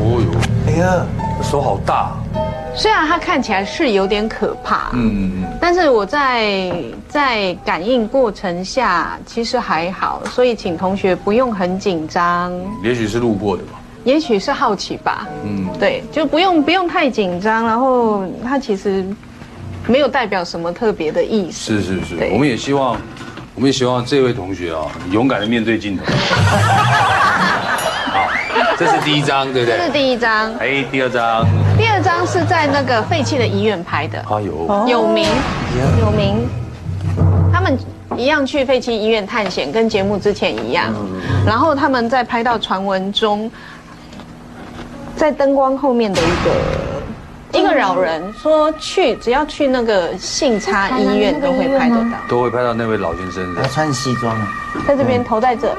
[0.00, 1.06] 哦哟，哎呀，
[1.42, 2.10] 手好大，
[2.74, 5.00] 虽然它看起来是有点可怕，嗯。
[5.00, 6.72] 嗯嗯，但是我在
[7.08, 13.80] 在感应过程下其实还好，所以请同学不用很紧张，也许是路过的吧。
[14.02, 19.04] 也许是好奇吧，嗯，对，就不用不用太紧张，然后它其实
[19.86, 21.80] 没有代表什么特别的意思。
[21.80, 22.96] 是是是，我们也希望，
[23.60, 26.02] 我们也希望这位同学啊，勇敢的面对镜头。
[28.10, 28.26] 好，
[28.78, 29.76] 这是第一张，对不对？
[29.76, 31.46] 这是第一张，哎，第二张，
[31.76, 35.28] 第二张张是在那个废弃的医院拍的，啊有，有名
[36.00, 36.48] 有名，
[37.52, 37.78] 他们
[38.16, 40.86] 一样去废弃医院探险，跟节目之前一样。
[41.46, 43.50] 然后他们在拍到传闻中，
[45.16, 46.50] 在灯光后面的一个
[47.52, 52.18] 一个老人说去，只要去那个信差医院都会拍得到。
[52.28, 53.68] 都会拍到那位老先生的他。
[53.68, 54.48] 穿西装啊，
[54.86, 55.76] 在这边头在这。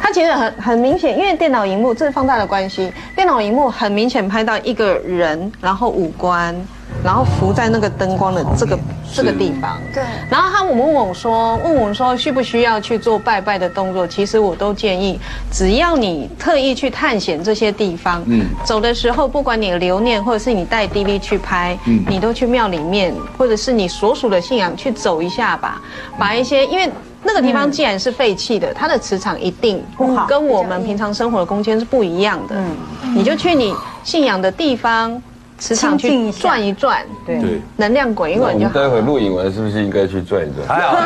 [0.00, 6.54] 他其实很很明显，因为电脑荧幕这是放大的关系，电脑荧幕很明显拍到一个人，然后五官，
[7.04, 8.78] 然后浮在那个灯光的这个
[9.14, 9.78] 这个地方。
[9.92, 14.06] 对然后他们问我说，问我说需不需要去做拜拜的动作？
[14.06, 15.18] 其实我都建议，
[15.50, 25.80] 只要你特意去探险这些地方，嗯，走的时候，不管你留念或者是你带 DV 去拍，嗯，你都去庙里面，或者是你所属的信仰去走一下吧，
[26.18, 26.90] 把一些因为。
[27.22, 32.54] 那个地方既然是废弃的，它的磁场一定不好跟我们平常生活的空间是不一样的。
[32.56, 32.74] 嗯，
[33.14, 35.22] 你就去你信仰的地方，
[35.60, 38.72] 磁场去转一转，对对，能量滚一我滚就好。
[38.72, 40.66] 们待会录影完是不是应该去转一转？
[40.66, 41.02] 还好，还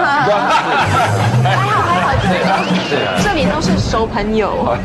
[1.67, 2.55] 好还好，这里都
[3.23, 4.77] 这里都是熟朋友。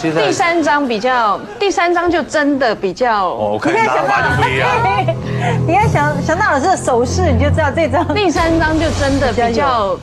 [0.00, 4.68] 第三章比较，第三章就真的比较哦，我看拿法就不一样。
[5.66, 9.96] 你看小小娜老师的手势，你就知道这张第三章就真的比较，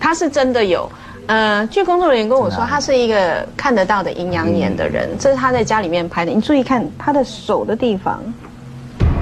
[0.00, 0.90] 他是真的有。
[1.26, 6.30] 呃，据工作人员跟我说，他是一个看得到的阴阳眼的人，这是他在家里面拍的。
[6.30, 8.20] 你注意看他的手的地方，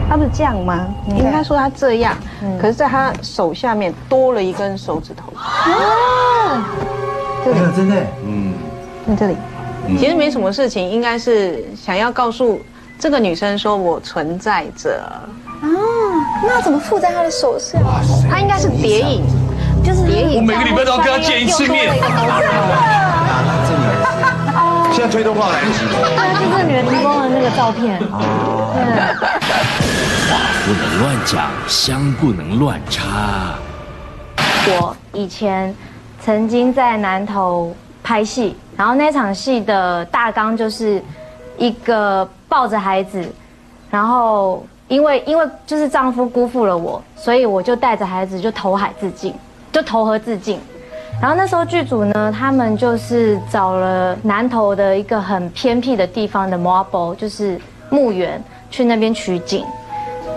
[0.08, 0.86] 他不是这样吗？
[1.08, 2.16] 应该说他这样，
[2.60, 5.32] 可是在他手下面多了一根手指头。
[5.38, 6.68] 啊
[7.44, 8.54] 这里，真的，嗯
[9.08, 9.36] 在这里。
[9.98, 12.60] 其实没什么事情，应该是想要告诉
[12.98, 15.02] 这个女生说我存在着。
[15.02, 15.68] 啊
[16.44, 17.80] 那怎么附在他的手上？
[18.28, 19.22] 他应该是谍影，
[19.82, 20.00] 就是。
[20.34, 21.92] 我每个礼拜都要跟他见一次面。
[24.92, 25.92] 现在推动话来得及吗？
[26.02, 26.06] 对，
[26.38, 27.98] 就这女人提供的那个照片。
[30.28, 33.54] 话不能乱讲，香不能乱插。
[34.66, 35.74] 我以前
[36.20, 41.02] 曾经在南投拍戏，然后那场戏的大纲就是
[41.56, 43.26] 一个抱着孩子，
[43.90, 49.34] 然后因为因为就是丈夫辜负了我，所以我就带着孩子就投海自尽，
[49.72, 50.60] 就投河自尽。
[51.20, 59.64] 然后那时候剧组呢，他们就是找了南投的一个很偏僻的地方的 marble，就是墓园，去那边取景。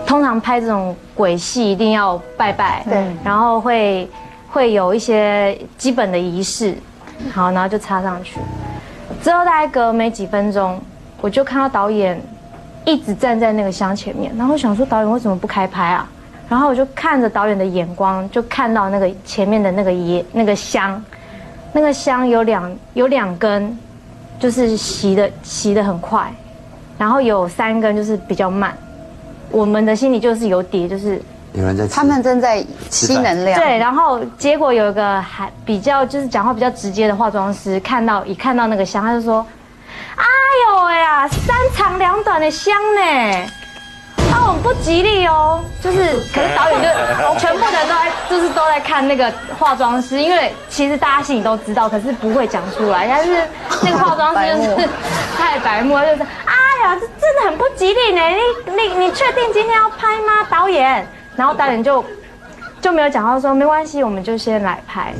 [0.06, 4.08] 通常拍这种鬼戏一定要拜拜，对然后会
[4.48, 6.76] 会有一些基本的仪式，
[7.32, 8.38] 好，然后就插上去。
[9.22, 10.80] 之后大概隔没几分钟，
[11.20, 12.20] 我就看到导演
[12.84, 16.08] 一直站在那个箱前面，然后我想说导演为什么不开拍啊？
[16.48, 21.02] 然后我就看着导演的眼光，就看到那个前面的那个烟那个香，
[21.72, 23.76] 那个香有两有两根，
[24.38, 26.32] 就是吸的吸的很快，
[26.96, 28.76] 然后有三根就是比较慢。
[29.50, 31.20] 我们的心里就是有底，就是
[31.52, 33.58] 有人在他们正在吸能量。
[33.58, 39.44] 对，然后结果有一个还比较就是讲话比较直接的化妆师，看到一看到那个香，他就说
[40.16, 40.24] ：“哎
[40.68, 43.50] 呦喂呀，三长两短的香呢，
[44.36, 45.98] 哦不吉利哦。”就是，
[46.34, 46.88] 可是导演就
[47.40, 53.06] 全部的人都在就是都在看那个化妆师，因为其实大家心里都知道，可是不会讲出来。
[53.08, 53.46] 但是
[53.82, 54.88] 那个化妆师就是
[55.38, 58.20] 太白目了，就是哎呀，这真的很不吉利呢。
[58.66, 61.06] 你你你确定今天要拍吗，导演？
[61.36, 62.04] 然后导演就
[62.80, 65.12] 就没有讲话，说没关系，我们就先来拍。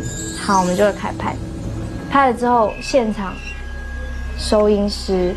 [0.45, 1.35] 好，我们就会开拍。
[2.11, 3.35] 拍了之后，现场
[4.39, 5.35] 收音师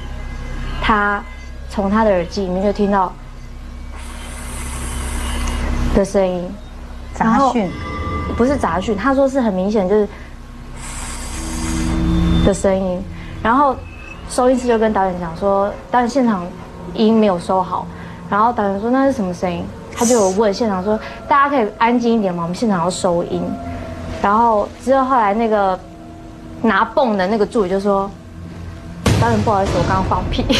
[0.82, 1.22] 他
[1.70, 3.14] 从他的耳机里面就听到
[6.00, 6.50] 的声音，
[7.14, 7.70] 杂讯，
[8.38, 10.08] 不是杂讯，他说是很明显就是
[12.46, 13.04] 的声音，
[13.44, 13.76] 然后
[14.30, 16.48] 收音师就跟导演讲说，导演现场
[16.94, 17.86] 音没有收好，
[18.30, 19.66] 然后导演说那是什么声音？
[19.94, 22.44] 他就有问现场说，大家可以安静一点吗？
[22.44, 23.44] 我们现场要收音。
[24.22, 25.78] 然后之后后来那个
[26.62, 28.10] 拿泵的那个助理就说，
[29.20, 30.46] 导演不好意思，我刚刚放屁。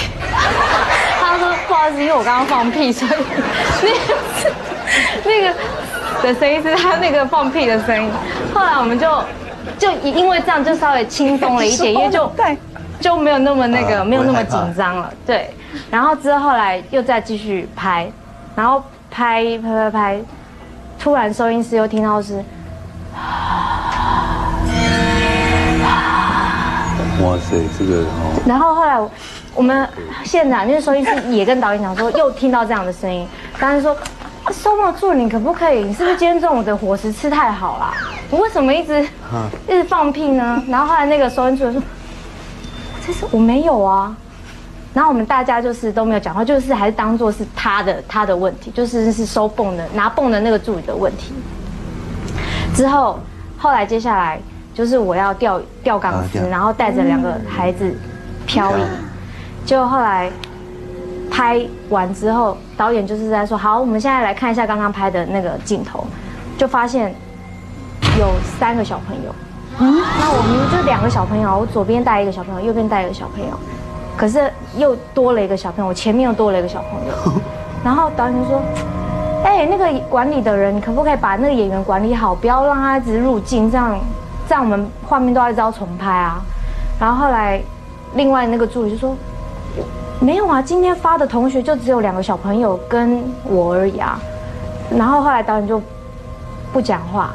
[1.22, 3.12] 他说不好意思，因为我刚刚放屁，所以
[3.82, 4.69] 那个
[5.26, 5.54] 那个
[6.24, 8.12] 的声音是他那个放屁的声音。
[8.54, 9.24] 后来我们就
[9.78, 12.58] 就因为这样就稍微轻松了一点，因为就对
[13.00, 15.14] 就没有那么那个啊没有那么紧张了。
[15.26, 15.54] 对，
[15.90, 18.12] 然后之后后来又再继续拍，
[18.56, 20.20] 然后拍拍拍拍，
[21.00, 22.44] 突然收音师又听到是
[27.22, 29.12] 哇塞，这个哦，然后后来我
[29.56, 29.88] 我们
[30.24, 33.28] 现场就是收音师也跟导演讲说，又听到这样的声音，
[33.60, 33.96] 导演说。
[34.50, 35.84] 啊收梦助理，你可不可以？
[35.84, 37.94] 你是不是今天中午的伙食吃太好啦？
[38.32, 39.08] 你为什么一直
[39.68, 40.64] 一直放屁呢？
[40.68, 41.84] 然后后来那个收音助理说
[43.06, 44.16] ：“这是我没有啊。”
[44.92, 51.32] 然后我们大家就是都没有讲话，就是还是当做是他的他的问题，就是是收泵的拿泵的那个助理的问题。
[52.74, 53.20] 之后
[53.56, 54.40] 后来接下来
[54.74, 57.96] 就是我要吊吊钢丝，然后带着两个孩子
[58.48, 58.82] 漂移，
[59.64, 60.32] 结果后来
[61.32, 66.06] 拍完之后，导演就是在说好，我们现在来看一下刚刚拍的那个镜头，
[66.58, 67.14] 就发现
[68.20, 68.28] 有
[68.60, 69.34] 三个小朋友。
[69.82, 73.52] 嗯，那我明明就两个小朋友，我左边带一个小朋友，右边带一个小朋友，
[74.18, 77.42] 可是又多了一个小朋友，我前面又多了一个小朋友。
[77.82, 78.62] 然后导演就说
[79.46, 83.98] ：“哎，那个管理的人，你可不可以把那个演员管理好，不要让他一直入镜，这样
[84.50, 86.42] 这样我们画面都要一直要重拍啊。”
[87.00, 87.62] 然后后来
[88.16, 89.16] 另外那个助理就说
[90.22, 94.20] ：“没有啊，今天发的同学就只有两个小朋友跟我而已啊。”
[94.96, 95.82] 然后后来导演就
[96.74, 97.34] 不讲话。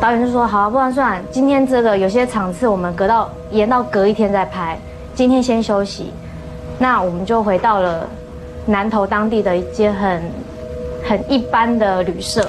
[0.00, 4.76] 导演就说：“好，不然算，今天这个有些场次我们隔到延到隔一天再拍，
[5.14, 6.12] 今天先休息。
[6.78, 8.08] 那我们就回到了
[8.66, 10.22] 南投当地的一间很
[11.08, 12.48] 很一般的旅社。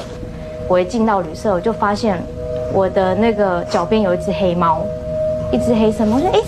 [0.68, 2.18] 我一进到旅社，我就发现
[2.74, 4.82] 我的那个脚边有一只黑猫，
[5.52, 6.16] 一只黑色猫。
[6.16, 6.40] 我说：哎，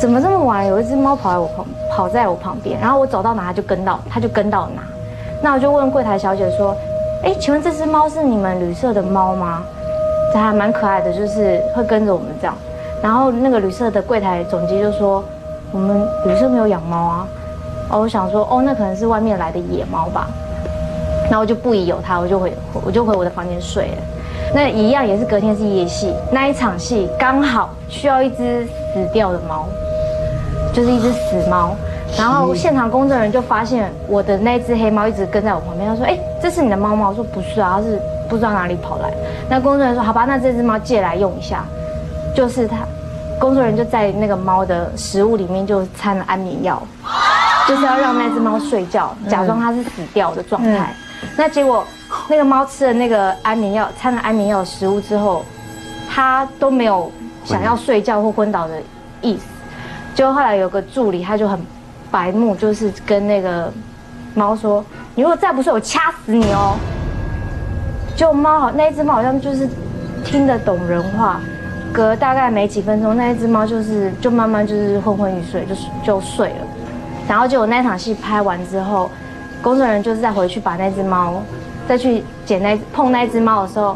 [0.00, 2.78] 怎么这么晚有一只猫跑在我旁边跑在我旁边？
[2.78, 4.82] 然后我走到哪，它就跟到，它就跟到哪。
[5.42, 6.76] 那我就问柜台小姐说：
[7.24, 9.62] 哎，请问这只猫是你们旅社的猫吗？”
[10.34, 12.54] 这还蛮可爱的，就是会跟着我们这样。
[13.02, 15.24] 然后那个旅社的柜台总机就说
[15.72, 17.26] ：“我们旅社没有养猫啊。”
[17.88, 20.26] 哦，我想说，哦，那可能是外面来的野猫吧。
[21.24, 22.52] 然后我就不疑有他，我就回
[22.84, 24.02] 我就回我的房间睡了。
[24.54, 29.66] 那一样也是隔天是夜戏，那一场戏刚好需要一只死掉的猫，
[30.72, 31.74] 就是一只死猫。
[32.18, 39.14] 然后现场工作人员就发现我的那只黑猫一直跟在我旁边，他说：“哎，这是你的猫吗？”我说：“不是啊，它是。”不知道哪里跑来，
[39.48, 41.64] 那工作人员说：“好吧，那这只猫借来用一下。”
[42.34, 42.78] 就是他，
[43.38, 46.82] 工作人员就在那个猫的食物里面就掺了安眠药，
[47.68, 50.92] 就是要让那只猫睡觉，假装它是死掉的状态。
[51.36, 51.86] 那结果
[52.28, 55.44] 那个猫吃了那个安眠药掺了安眠药食物之后，
[56.12, 57.08] 它都没有
[57.44, 58.74] 想要睡觉或昏倒的
[59.20, 59.44] 意思。
[60.16, 61.60] 就后来有个助理，他就很
[62.16, 63.70] 白目，就是跟那个
[64.34, 64.82] 猫说
[65.14, 66.74] ：“你如果再不睡，我掐死你哦。”
[68.16, 69.68] 就猫好，那一只猫好像就是
[70.24, 71.38] 听得懂人话，
[71.92, 76.66] 隔大概没几分钟，那一只猫就是就慢慢就是昏昏欲睡，就是就睡了。
[77.28, 79.10] 然后就我那场戏拍完之后，
[79.60, 81.42] 工作人员就是再回去把那只猫
[81.86, 83.94] 再去捡那碰那只猫的时候，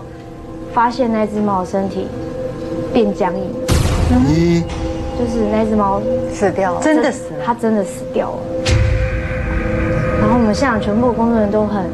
[0.75, 2.07] 发现那只猫的身体
[2.93, 3.51] 变僵硬，
[4.11, 4.63] 嗯，
[5.19, 6.03] 就是那只猫
[6.35, 8.38] 死掉，了，真的死，它真的死掉了。
[10.20, 11.85] 然后我们现场全部工作人员都很。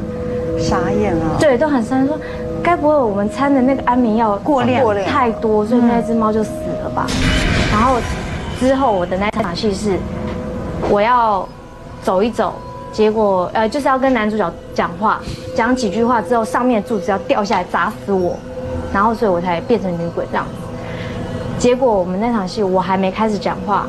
[0.58, 2.18] 傻眼了，对，都很伤心，说
[2.62, 6.50] 该不会我们掺的那个安眠药过量太多，所以那只猫就死
[6.82, 7.06] 了吧？
[7.70, 7.98] 然后
[8.58, 9.98] 之后我的那场戏是
[10.88, 11.46] 我要
[12.02, 12.54] 走一走，
[12.90, 15.20] 结果呃就是要跟男主角讲话，
[15.54, 18.34] 讲几句话之后，上面柱子要掉下来砸死我，
[18.94, 20.46] 然后所以我才变成女鬼这样。
[21.58, 23.86] 结果我们那场戏我还没开始讲话，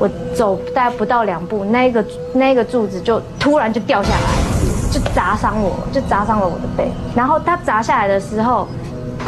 [0.00, 4.50] 我走大概不到两步，那个那个柱子就突然就掉下来。
[4.90, 6.90] 就砸伤我，就砸伤了我的背。
[7.14, 8.66] 然后它砸下来的时候，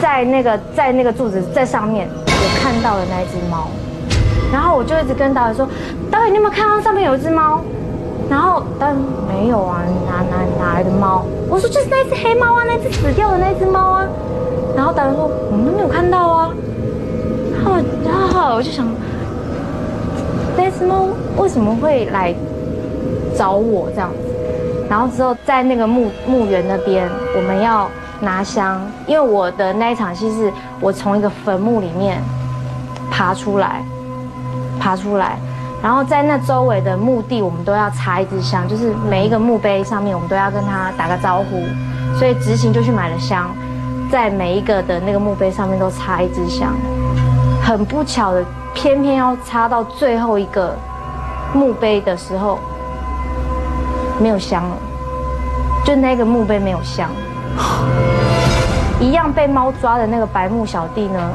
[0.01, 3.69] 在那个在那个柱子在上面，我看到了那只猫。
[4.53, 5.65] 然后我就一直跟导演说
[6.11, 7.61] ：“导演，你有没有看到上面有一只猫？”
[8.29, 8.97] 然后导演
[9.29, 11.25] 没有啊，哪哪哪来的猫？
[11.49, 14.05] 我说就是那只黑猫啊，那只死掉的那只猫啊。
[14.75, 16.51] 然后导演说：“我们都没有看到啊。”
[17.55, 18.85] 然后然后我就想，
[20.57, 22.35] 那只猫为什么会来
[23.37, 24.17] 找我这样子？
[24.89, 27.89] 然后之后在那个墓墓园那边，我们要
[28.21, 32.23] 拿香，因为我的那一场戏是我从一个坟墓里面
[33.11, 33.83] 爬出来，
[34.79, 35.39] 爬出来，
[35.83, 41.65] 然后在那周围的墓地，我们都要插一支香，就是每一个墓碑上面，我们都要跟他打个招呼，
[42.19, 43.51] 所以执行就去买了香，
[44.11, 46.75] 在每一个的那个墓碑上面都插一支香，
[47.63, 48.45] 很不巧的，
[48.75, 50.77] 偏偏要插到最后一个
[51.55, 52.59] 墓碑的时候。
[54.21, 54.77] 没有香了，
[55.85, 57.11] 就那个墓碑没有香。
[59.01, 61.31] 一样被猫抓的那个白木小弟呢，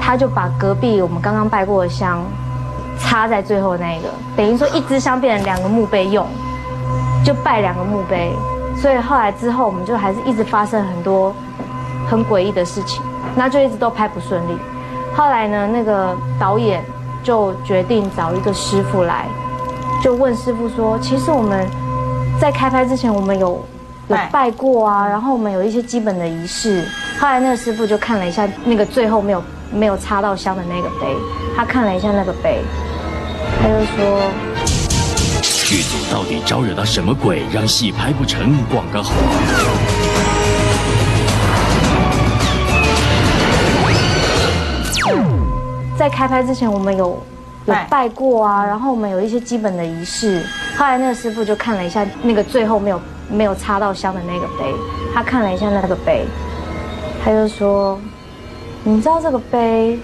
[0.00, 2.24] 他就把隔壁我们刚刚拜过的香
[2.98, 6.26] 插在最后那个，等于说一支香变成两个墓碑用，
[7.24, 8.34] 就拜两个墓碑。
[8.76, 11.32] 所以后来之后，我们就还是一直发生很多
[12.08, 13.00] 很诡异的事情，
[13.36, 14.58] 那就一直都拍不顺利。
[15.16, 16.84] 后来呢，那个导演
[17.24, 19.26] 就决定找一个师傅来，
[20.02, 21.66] 就问师傅说：“其实我们。”
[22.38, 23.66] 在开拍之前，我们有
[24.08, 26.86] 有拜过啊，然后我们有一些基本的仪式。
[27.18, 29.42] 后来那个师傅就看了一下那个最后没有
[29.72, 31.16] 没有插到香的那个杯，
[31.56, 32.60] 他看了一下那个杯，
[33.58, 34.20] 他就说
[35.64, 39.12] ：“剧组到底招惹到什么鬼，让戏拍不成，广告好？
[46.06, 47.20] 在开拍之前，我们有
[47.64, 50.40] 有拜拜过啊，然后我们有一些基本的仪式。
[50.78, 54.72] 后来那个师傅就看了一下那个最后没有没有插到香的那个杯，
[55.12, 56.24] 他看了一下那个杯，
[57.24, 57.98] 他就说
[58.84, 59.98] ：“你知道这个杯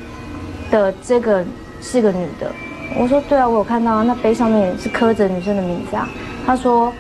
[0.73, 1.45] 的这个
[1.81, 2.51] 是个女的？”
[2.99, 6.09] 我说：“对啊，我有看到啊，那杯上面是刻着女生的名字啊。”
[6.45, 6.93] 他说：“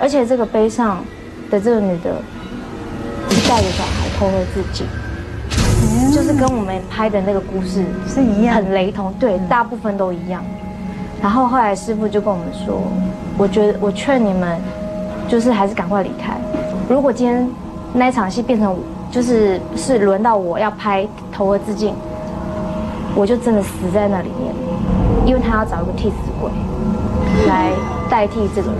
[0.00, 1.04] 而且这个杯上
[1.48, 2.20] 的这个女的
[3.30, 4.84] 是带着小孩偷了自己。”
[6.10, 10.42] 就是跟我们拍的那个故事是一样很雷同，对，大部分都一样。
[11.22, 12.80] 然后后来师傅就跟我们说，
[13.38, 14.58] 我觉得我劝你们，
[15.28, 16.34] 就是还是赶快离开。
[16.88, 17.48] 如果今天
[17.92, 18.76] 那一场戏变成
[19.10, 21.94] 就是是轮到我要拍投河自尽，
[23.14, 24.54] 我就真的死在那里面，
[25.26, 26.50] 因为他要找一个替死鬼
[27.46, 27.70] 来
[28.10, 28.78] 代替这个人，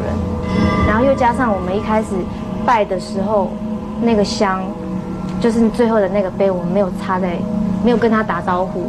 [0.87, 2.09] 然后又加上我们一开始
[2.66, 3.49] 拜的时候
[4.01, 4.62] 那个香。
[5.43, 7.36] 就是最后的那个杯，我们没有插在，
[7.84, 8.84] 没有跟他打招呼，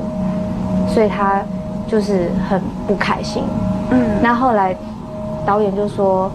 [0.87, 1.41] 所以他
[1.87, 3.43] 就是很不开心。
[3.89, 4.75] 嗯，那后来
[5.47, 6.31] 导演就说，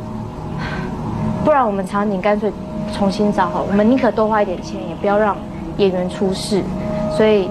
[1.45, 2.53] 不然我们场景干脆
[2.93, 5.37] 重新找好了，我们宁可多花一点钱，也不要让
[5.77, 6.65] 演员出事，
[7.17, 7.49] 所以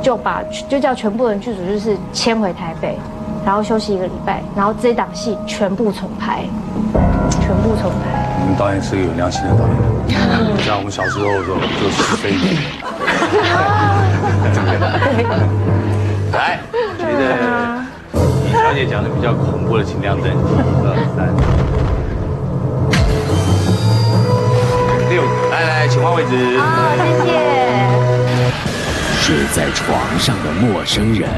[0.00, 2.96] 就把就叫全部人剧组就是迁回台北，
[3.44, 6.44] 然后休息一个礼拜，然后这档戏全部重拍，
[7.30, 8.24] 全部重拍。
[8.40, 9.76] 我们导演是个有良心的导演，
[10.64, 12.56] 像我们小时候的时候就是非典。
[16.32, 17.20] 来，我觉得
[18.46, 20.32] 李小姐讲的比较恐怖的，请亮灯，一
[20.82, 21.28] 二三，
[25.10, 25.22] 六，
[25.52, 26.58] 来来，请换位置。
[26.58, 26.64] 好，
[26.96, 27.30] 谢谢。
[29.20, 31.28] 睡在床上的陌生人。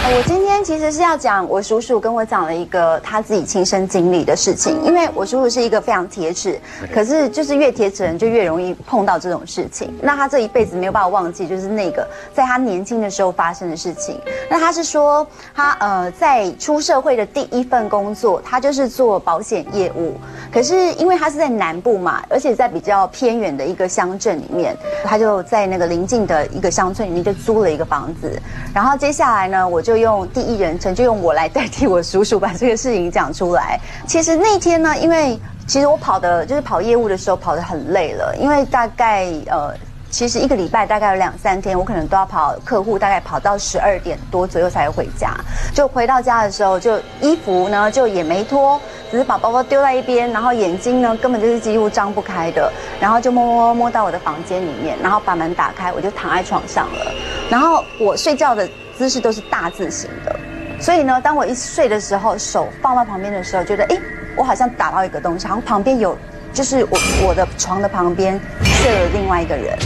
[0.00, 6.60] 呃我今天其实是要讲我叔叔跟我讲了一个他自己亲身经历的事情，因为我叔叔是一个非常铁齿，
[6.92, 9.90] 可是就是越铁齿人就越容易碰到这种事情。
[10.02, 14.20] 那他这一辈子没有办法忘记，就是那个在他年轻的时候发生的事情。
[14.50, 20.16] 那他是说他呃在出社会的第一份工作，他就是做保险业务，
[20.52, 28.38] 可是因为他是在南部嘛，而且在比较偏远的一个乡镇里面，他就在那个邻近的一个乡村里面就租了一个房子。
[28.74, 33.78] 然后接下来呢，我就用第一人称，就用我来代替我叔叔把这个事情讲出来。
[34.06, 39.74] 其实那天呢，因为其实我跑的就是跑业务的时候跑得很累了，因为大概呃。
[40.10, 45.34] 其实一个礼拜大概有两三天，我可能都要跑客户，大概跑到十二点多左右才回家。
[45.74, 48.80] 就回到家的时候，就衣服呢就也没脱，
[49.10, 57.12] 只是把包包丢在一边，然后眼睛呢根本就是几乎张不开的，然后就摸摸摸到我的房间里面，然后把门打开，我就躺在床上了。
[57.50, 60.34] 然后我睡觉的姿势都是大字型的，
[60.80, 63.98] 所以呢，当我一睡的时候，手放到旁边的时候，觉得哎，
[64.36, 66.16] 我好像打到一个东西，好像旁边有，
[66.52, 69.76] 就是我我的床的旁边睡了另外一个人。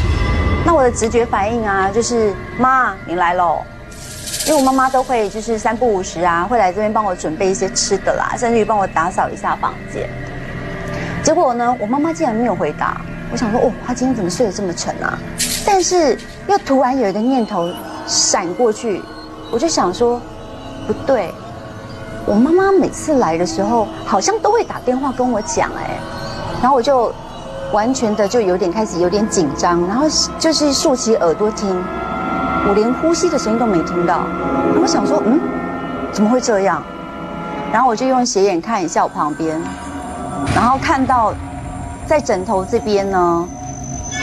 [0.64, 3.62] 那我的直觉反应啊，就是妈，你来喽。
[4.47, 10.09] 因为我妈妈都会就是三不五时啊，会来这边帮我准备一些吃的啦，甚至于帮我打扫一下房间。
[11.22, 13.01] 结果呢，我妈妈竟然没有回答。
[13.30, 15.16] 我想说，哦，她今天怎么睡得这么沉啊？
[15.64, 16.18] 但是
[16.49, 17.72] 又突然有一个念头
[18.07, 19.01] 闪过去，
[19.51, 20.20] 我就想说，
[20.87, 21.33] 不对，
[22.26, 25.99] 我妈妈每次来的时候，好像都会打电话跟我讲，哎，
[26.61, 27.12] 然后我就
[27.72, 30.07] 完全的就有点开始有点紧张，然后
[30.39, 31.68] 就是竖起耳朵听，
[32.68, 34.20] 我连呼吸的声音都没听到。
[34.80, 35.41] 我想说，嗯，
[36.12, 36.83] 怎么会这样？
[37.72, 39.61] 然后我就用斜眼看一下我旁边，
[40.55, 41.33] 然后看到
[42.07, 43.49] 在枕头这边呢，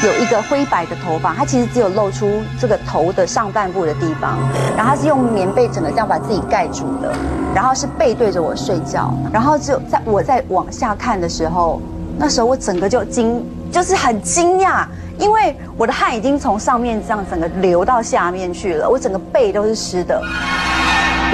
[0.02, 4.38] 有一个灰白的头发，它其实只有露出这个头的上半部的地方，
[4.78, 7.14] 然后它是用棉被整个这样把自己盖住的，
[7.54, 11.82] 然后是背对着我睡觉，然后就在我在往下看的时候，
[12.18, 14.86] 那时候我整个就惊，就是很惊讶，
[15.18, 20.22] 因为我的汗已经从上面这样整个流到下面去了，我整个背都是湿的。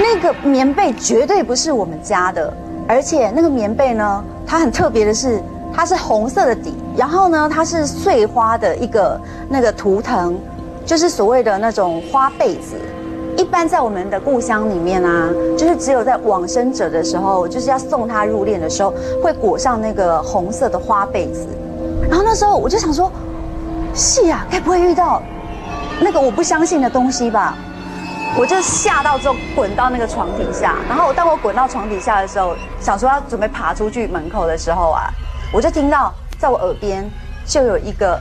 [0.00, 2.52] 那个棉被绝对不是我们家的，
[2.88, 5.40] 而且那个棉被呢，它很特别的是，
[5.72, 10.38] 它是红色的底，然后呢，它是碎花的一个那个图腾，
[10.84, 12.76] 就是所谓的那种花被子。
[13.36, 15.28] 一般在我们的故乡里面啊，
[15.58, 21.46] 就是只有在往生者的时候，就是要送他入殓的时候，会裹上那个红色的花被子。
[22.08, 23.12] 然后那时候我就想说，
[23.94, 25.20] 是呀，该不会遇到
[26.00, 27.54] 那个我不相信的东西吧？
[28.38, 35.10] 我就吓到之后滚到那个床底下，然后当我滚到床底下的时候，想说要准备爬出去门口的时候啊，
[35.52, 37.08] 我就听到在我耳边
[37.44, 38.20] 就有一个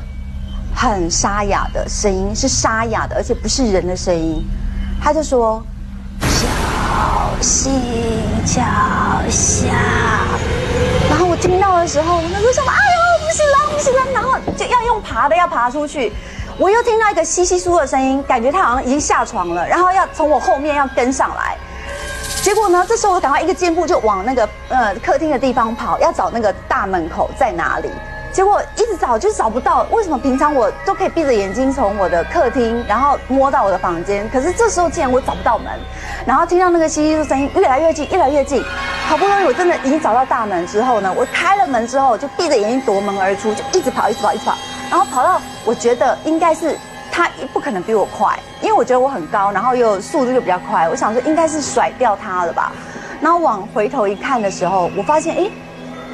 [0.76, 4.46] 很沙哑的声音，是沙哑的，而且不是人的声音。
[5.02, 5.64] 他就说
[6.22, 6.48] ：“小
[7.42, 7.82] 心
[8.46, 8.62] 脚
[9.30, 9.68] 下。
[11.10, 16.12] 然后我听到的时候，我那时候想，哎呦，不行了，不行了，然后就要用爬的，要爬出去。
[16.58, 21.58] 我又听到一个稀稀疏疏的声音，感觉他好像已经下床了，然后要从我后面要跟上来。
[22.46, 27.90] 结果呢，这时候我赶快一个箭步就往那个呃客厅的地方跑，要找那个大门口在哪里。
[28.32, 35.74] 结果一直找就找不到，为什么平常我都可以闭着眼睛从我的客厅，然后摸到我的房间，可是这时候竟然我找不到门，
[36.24, 38.64] 然后听到那个稀稀疏疏声音越来越近，越来越近，
[39.08, 44.56] 好不容易我真的已经找到大门之后呢，我开了门之后就闭着眼睛夺门而出，就一直跑，一直跑，一直跑，
[44.92, 46.78] 然后跑到我觉得应该是
[47.16, 52.74] 他也不可能比我快，因为我觉得我很高，然后又速度又比较快，我想说应该是甩掉他了吧，
[53.22, 55.50] 然后往回头一看的时候，我发现哎。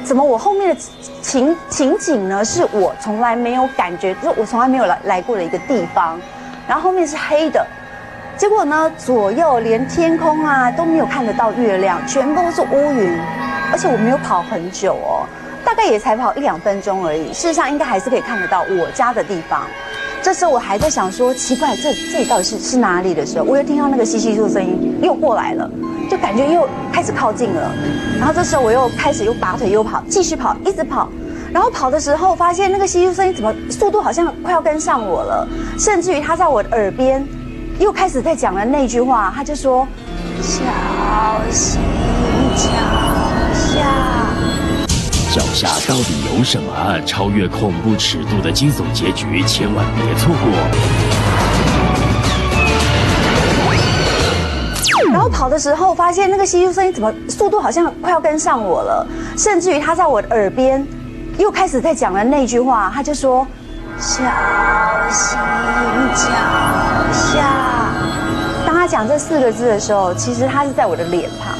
[0.04, 0.82] 怎么我后面的
[1.20, 2.44] 情情景呢？
[2.44, 6.20] 是我从来没有感觉，就是我从来没有来来过的一个地方，
[6.66, 7.64] 然后后面是黑的，
[8.36, 13.16] 结果呢左右连天空啊都没有看得到月亮，全部都是乌云，
[13.70, 15.22] 而且我没有跑很久哦，
[15.64, 19.68] 大概也才跑一两分钟而已，事实上应该还是可以看得到我家的地方。
[20.22, 25.68] 这时候我还在想说奇怪，这这里到底是是哪里的时候，我又听到那个稀稀疏疏声音又过来了。
[26.10, 27.72] 就感觉又开始靠近了，
[28.18, 31.08] 然后这时候我又开始又拔腿又跑，继续跑，一直跑，
[31.50, 35.48] 然后跑的时候发现那个稀疏声音怎么速度好像快要跟上我了，
[35.78, 37.26] 甚至于他在我耳边
[37.78, 39.88] 又开始在讲了那句话，他就说
[40.42, 40.60] ：“小
[41.50, 41.80] 心
[42.56, 42.68] 脚。”
[45.32, 47.00] 脚下到底有什么？
[47.06, 50.52] 超越恐怖尺度的惊悚结局，千万别错过。
[55.10, 59.06] 然后跑的时候，发现那个稀疏声音怎么速度好像快要跟上我了，
[59.38, 60.86] 甚至于他在我的耳边
[61.38, 63.46] 又开始在讲了那句话，他就说
[63.96, 64.22] ：“小
[65.10, 65.38] 心
[66.14, 66.28] 脚
[67.10, 67.94] 下。”
[68.68, 71.54] 当他讲这四个字的时候，其实他是在我的脸庞，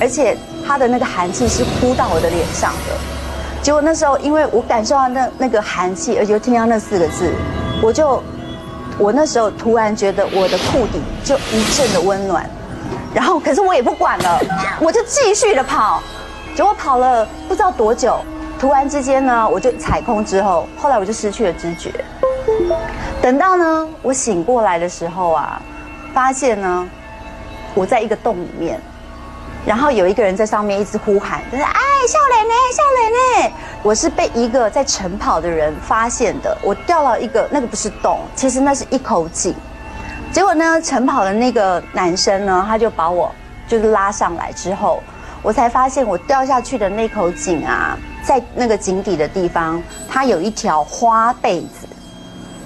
[0.00, 0.34] 而且
[0.66, 3.17] 他的那个寒气是扑到我的脸上的。
[3.68, 7.34] 结果那时候，因为我感受到那那个寒气，而且听到那四个字，
[7.82, 8.22] 我就
[8.96, 12.48] 我那时候突然觉得我的裤底就一阵的温暖。
[13.12, 14.40] 然后，可是我也不管了，
[14.80, 16.02] 我就继续的跑。
[16.56, 18.18] 结果跑了不知道多久，
[18.58, 21.92] 突然之间呢，我就踩空之后，后来我就失去了知觉。
[23.20, 25.60] 等到呢，我醒过来的时候啊，
[26.14, 26.88] 发现呢，
[27.74, 28.80] 我在一个洞里面，
[29.66, 31.72] 然后有一个人在上面一直呼喊，就是哎，
[32.08, 33.56] 笑脸呢，笑脸呢。
[33.82, 39.54] 我是被一个在晨跑的人发现的，我掉到一个那个不是洞，其实那是一口井。
[40.32, 43.30] 结果呢，晨跑的那个男生呢，他就把我
[43.66, 45.02] 就是拉上来之后，
[45.42, 51.86] 我才发现我掉下去的那口井啊，在那个井底的地方，它有一条花被子，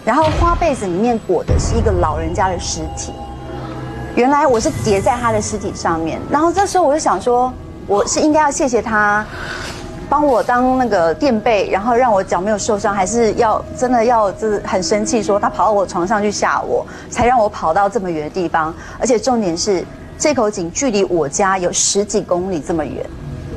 [0.05, 3.13] 然后花被子里面裹的是一个老人家的尸体。
[4.15, 7.53] 原来我是叠在他的尸体上面，然后这时候我就想说，
[7.87, 9.25] 我是应该要谢谢他。
[10.09, 18.75] 帮我当那个垫背，然后让我脚没有受伤，还是要真的要就是很生气，说他跑到我床上去吓我，才让我跑到这么远的地方。
[19.01, 19.83] 而且重点是，
[20.19, 23.07] 这口井距离我家有十几公里这么远，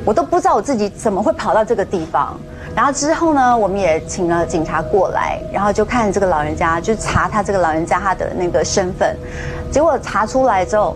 [0.02, 2.34] 我都不知道我自己怎么会跑到这个地方。
[2.76, 9.16] 然后之后呢，我们也请了警察过来，然后就看这个老人家，就查他这个老人家他的那个身份。
[9.72, 10.94] 结果查出来之后，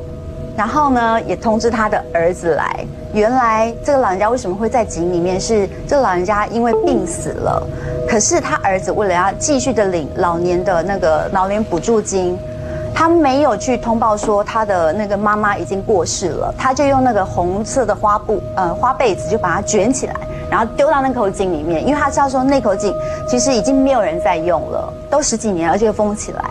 [0.54, 2.84] 然后呢也通知他的儿子来。
[3.14, 5.40] 原来这个老人家为什么会在井里面？
[5.40, 7.66] 是这个老人家因为病死了，
[8.06, 12.38] 可是他儿子为了要继续的领老年的那个老年补助金，
[12.94, 20.14] 他没有去通报说他的那个妈妈已经过世了，他就用那个红色的花布呃花被子就把它卷起来，
[20.50, 22.92] 然后丢到那口井里面，因为他知道说那口井
[23.28, 26.44] 其实已经没有人在用了，都十几年而且封起来，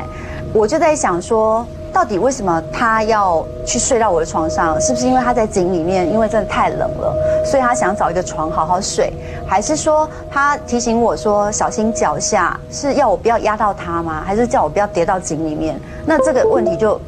[0.54, 1.66] 我就在想说。
[1.92, 4.80] 到底为什么他要去睡到我的床上？
[4.80, 9.12] 是不是因为他在井里面，因为真的太冷了，所以他想找一个床好好睡？
[9.48, 14.22] 还是说他提醒我说小心脚下，是要我不要压到他吗？
[14.24, 15.80] 还是叫我不要跌到井里面？
[16.06, 17.02] 那这个问题就，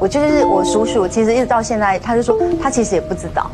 [0.00, 3.48] 我就是我叔叔，其实一直到现在，他就说他其实也不知道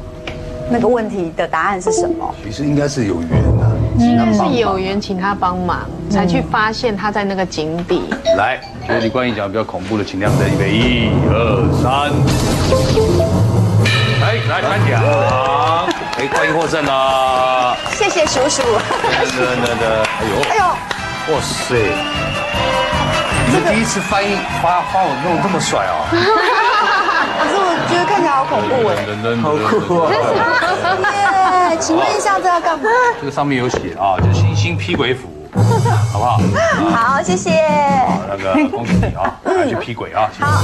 [0.71, 2.35] 那个问题的答案是什么。
[2.45, 3.71] 其实应该是有缘的。
[4.33, 8.03] 是有缘请他帮忙，才去发现他在那个井底。
[8.39, 12.11] 来，觉得李冠英讲比较恐怖的，请亮灯，预备，一二三。
[14.23, 15.03] 哎，来颁奖，
[16.17, 17.77] 哎，冠英获胜了。
[17.91, 18.63] 谢谢叔叔。
[18.63, 19.25] 哎
[20.25, 20.65] 呦，哎呦，
[21.35, 21.77] 哇塞！
[23.47, 26.07] 你们第一次翻译发发我弄这么帅哦。
[27.41, 28.95] 可是我觉得看起来好恐怖哎，
[29.41, 30.13] 好酷怖啊！
[31.81, 32.85] 请问一下，这要干嘛？
[33.21, 35.29] 这个上面有写啊，就是星星劈鬼斧，
[36.13, 36.39] 好不好？
[36.91, 37.51] 好，谢谢。
[38.07, 39.35] 好，那个恭喜你啊，
[39.69, 40.29] 去劈鬼啊。
[40.39, 40.63] 好。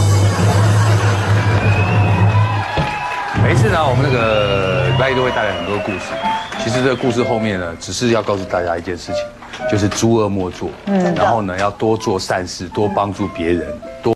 [3.43, 6.13] 每次呢，我们那个礼拜一都会带来很多故事。
[6.59, 9.23] 其实这个故事后面呢，只是要告诉大家一件事情，
[9.71, 13.67] 就是诸恶莫作，嗯，然后呢，要多做善事，多帮助别人，
[14.03, 14.16] 多。